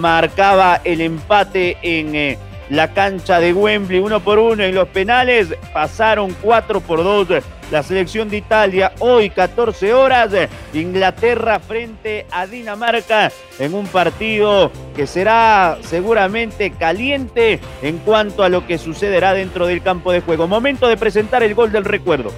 marcaba 0.00 0.80
el 0.82 1.02
empate 1.02 1.76
en 1.82 2.47
la 2.70 2.92
cancha 2.92 3.40
de 3.40 3.52
Wembley, 3.52 4.00
uno 4.00 4.20
por 4.20 4.38
uno 4.38 4.62
en 4.62 4.74
los 4.74 4.88
penales, 4.88 5.54
pasaron 5.72 6.34
cuatro 6.42 6.80
por 6.80 7.02
dos. 7.02 7.28
La 7.70 7.82
selección 7.82 8.30
de 8.30 8.38
Italia 8.38 8.92
hoy 8.98 9.28
14 9.28 9.92
horas, 9.92 10.30
Inglaterra 10.72 11.60
frente 11.60 12.26
a 12.30 12.46
Dinamarca 12.46 13.30
en 13.58 13.74
un 13.74 13.86
partido 13.86 14.72
que 14.96 15.06
será 15.06 15.76
seguramente 15.82 16.70
caliente 16.70 17.60
en 17.82 17.98
cuanto 17.98 18.42
a 18.42 18.48
lo 18.48 18.66
que 18.66 18.78
sucederá 18.78 19.34
dentro 19.34 19.66
del 19.66 19.82
campo 19.82 20.12
de 20.12 20.22
juego. 20.22 20.48
Momento 20.48 20.88
de 20.88 20.96
presentar 20.96 21.42
el 21.42 21.54
gol 21.54 21.70
del 21.70 21.84
recuerdo. 21.84 22.32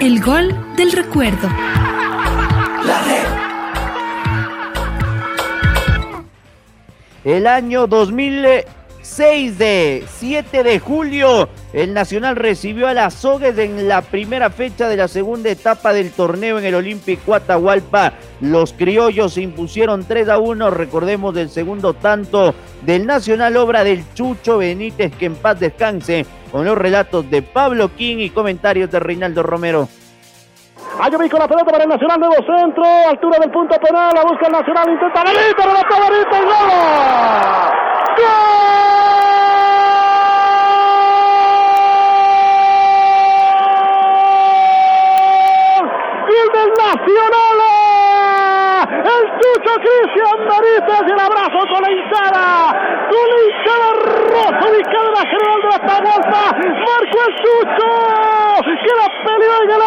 El 0.00 0.20
gol 0.20 0.54
del 0.76 0.92
recuerdo. 0.92 1.48
El 7.28 7.46
año 7.46 7.86
2006 7.86 9.58
de 9.58 10.02
7 10.18 10.62
de 10.62 10.78
julio. 10.78 11.50
El 11.74 11.92
Nacional 11.92 12.36
recibió 12.36 12.88
a 12.88 12.94
las 12.94 13.12
Sogues 13.12 13.58
en 13.58 13.86
la 13.86 14.00
primera 14.00 14.48
fecha 14.48 14.88
de 14.88 14.96
la 14.96 15.08
segunda 15.08 15.50
etapa 15.50 15.92
del 15.92 16.10
torneo 16.10 16.58
en 16.58 16.64
el 16.64 16.74
Olímpico 16.74 17.34
Atahualpa. 17.34 18.14
Los 18.40 18.72
criollos 18.72 19.34
se 19.34 19.42
impusieron 19.42 20.04
3 20.04 20.30
a 20.30 20.38
1. 20.38 20.70
Recordemos 20.70 21.34
del 21.34 21.50
segundo 21.50 21.92
tanto 21.92 22.54
del 22.86 23.04
Nacional, 23.04 23.58
obra 23.58 23.84
del 23.84 24.04
Chucho 24.14 24.56
Benítez, 24.56 25.14
que 25.14 25.26
en 25.26 25.34
paz 25.34 25.60
descanse, 25.60 26.24
con 26.50 26.64
los 26.64 26.78
relatos 26.78 27.30
de 27.30 27.42
Pablo 27.42 27.94
King 27.94 28.20
y 28.20 28.30
comentarios 28.30 28.90
de 28.90 29.00
Reinaldo 29.00 29.42
Romero. 29.42 29.86
Hay 31.00 31.12
con 31.12 31.38
la 31.38 31.46
pelota 31.46 31.70
para 31.70 31.84
el 31.84 31.90
Nacional, 31.90 32.18
nuevo 32.18 32.34
centro, 32.44 32.82
altura 33.08 33.38
del 33.40 33.52
punto 33.52 33.76
penal, 33.78 34.10
la 34.12 34.22
busca 34.22 34.46
el 34.46 34.52
Nacional, 34.52 34.90
intenta 34.90 35.22
Benito, 35.22 35.62
relató 35.62 35.94
Benito, 35.94 36.36
y 36.36 36.44
gol. 36.44 36.68
¡Gol! 38.18 38.58
¡Gol 46.26 46.48
del 46.52 46.70
Nacional! 46.82 47.58
El 49.06 49.22
Chucho 49.38 49.74
Cristian 49.78 50.38
Benítez 50.50 51.02
y 51.06 51.12
el 51.12 51.20
abrazo 51.20 51.60
con 51.70 51.80
la 51.80 51.90
hinchada, 51.92 52.74
con 53.06 53.24
la 53.30 53.38
hinchada 53.46 53.88
roja 54.34 54.66
ubicada 54.66 55.06
en 55.06 55.14
la 55.14 55.22
general 55.30 55.58
de 55.62 55.68
la 55.68 55.76
Atahualpa, 55.76 56.42
marcó 56.58 57.18
el 57.22 57.32
Chucho 57.36 57.86
que 58.66 58.94
la 58.94 59.06
peleó 59.24 59.54
en 59.62 59.70
el 59.70 59.82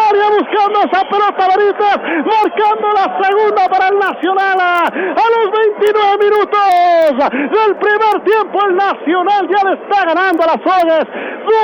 buscando 0.62 0.80
esa 0.80 1.04
pelota 1.08 1.48
Benítez, 1.56 2.24
marcando 2.24 2.88
la 2.94 3.22
segunda 3.22 3.68
para 3.68 3.88
el 3.88 3.98
Nacional 3.98 4.58
a 4.60 5.24
los 5.34 5.50
29 5.50 6.18
minutos 6.24 6.60
del 7.30 7.76
primer 7.76 8.24
tiempo 8.24 8.58
el 8.66 8.76
Nacional 8.76 9.48
ya 9.48 9.68
le 9.68 9.74
está 9.74 10.04
ganando 10.04 10.42
a 10.42 10.46
las 10.46 10.60
Sogues 10.62 11.06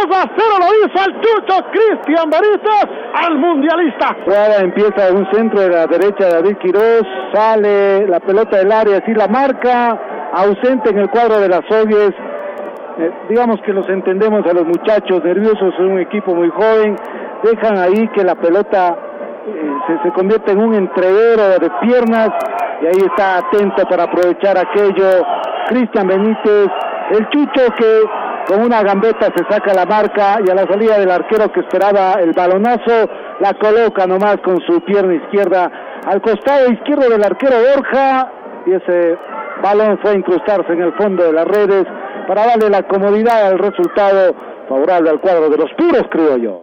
2 0.08 0.16
a 0.16 0.30
0 0.36 0.48
lo 0.58 0.86
hizo 0.86 1.06
el 1.06 1.20
Chucho 1.20 1.64
Cristian 1.70 2.30
Benítez 2.30 2.88
al 3.14 3.38
mundialista. 3.38 4.16
Ahora 4.26 4.58
empieza 4.60 5.12
un 5.12 5.28
centro 5.32 5.60
de 5.60 5.70
la 5.70 5.86
derecha 5.86 6.26
de 6.26 6.34
David 6.34 6.56
Quiroz 6.58 7.02
sale 7.32 8.06
la 8.06 8.20
pelota 8.20 8.58
del 8.58 8.72
área 8.72 8.98
así 8.98 9.12
la 9.14 9.28
marca 9.28 9.98
ausente 10.32 10.90
en 10.90 10.98
el 10.98 11.10
cuadro 11.10 11.40
de 11.40 11.48
las 11.48 11.60
Sogues 11.68 12.14
eh, 12.98 13.12
digamos 13.28 13.60
que 13.62 13.72
los 13.72 13.88
entendemos 13.88 14.44
a 14.44 14.52
los 14.52 14.66
muchachos 14.66 15.22
nerviosos, 15.22 15.72
son 15.76 15.92
un 15.92 16.00
equipo 16.00 16.34
muy 16.34 16.50
joven, 16.50 16.96
dejan 17.42 17.78
ahí 17.78 18.08
que 18.08 18.24
la 18.24 18.34
pelota 18.34 18.96
eh, 19.46 19.72
se, 19.86 20.02
se, 20.02 20.12
convierte 20.12 20.52
en 20.52 20.58
un 20.58 20.74
entrevero 20.74 21.58
de 21.58 21.70
piernas 21.80 22.30
y 22.82 22.86
ahí 22.86 23.06
está 23.06 23.38
atento 23.38 23.84
para 23.88 24.04
aprovechar 24.04 24.58
aquello 24.58 25.24
Cristian 25.68 26.06
Benítez, 26.06 26.68
el 27.10 27.28
Chucho 27.28 27.74
que 27.76 28.02
con 28.46 28.62
una 28.62 28.82
gambeta 28.82 29.26
se 29.36 29.44
saca 29.50 29.74
la 29.74 29.84
marca 29.84 30.38
y 30.44 30.50
a 30.50 30.54
la 30.54 30.66
salida 30.66 30.98
del 30.98 31.10
arquero 31.10 31.52
que 31.52 31.60
esperaba 31.60 32.14
el 32.14 32.32
balonazo 32.32 33.08
la 33.40 33.52
coloca 33.54 34.06
nomás 34.06 34.38
con 34.38 34.58
su 34.62 34.80
pierna 34.80 35.14
izquierda 35.14 35.70
al 36.06 36.22
costado 36.22 36.70
izquierdo 36.72 37.10
del 37.10 37.22
arquero 37.22 37.56
Borja 37.74 38.32
y 38.66 38.72
ese 38.72 39.18
balón 39.62 39.98
fue 40.00 40.12
a 40.12 40.14
incrustarse 40.14 40.72
en 40.72 40.82
el 40.82 40.92
fondo 40.94 41.24
de 41.24 41.32
las 41.32 41.44
redes 41.44 41.84
para 42.26 42.46
darle 42.46 42.70
la 42.70 42.82
comodidad 42.82 43.48
al 43.48 43.58
resultado 43.58 44.34
favorable 44.68 45.10
al 45.10 45.20
cuadro 45.20 45.48
de 45.48 45.56
los 45.56 45.70
puros, 45.76 46.02
creo 46.10 46.36
yo. 46.36 46.62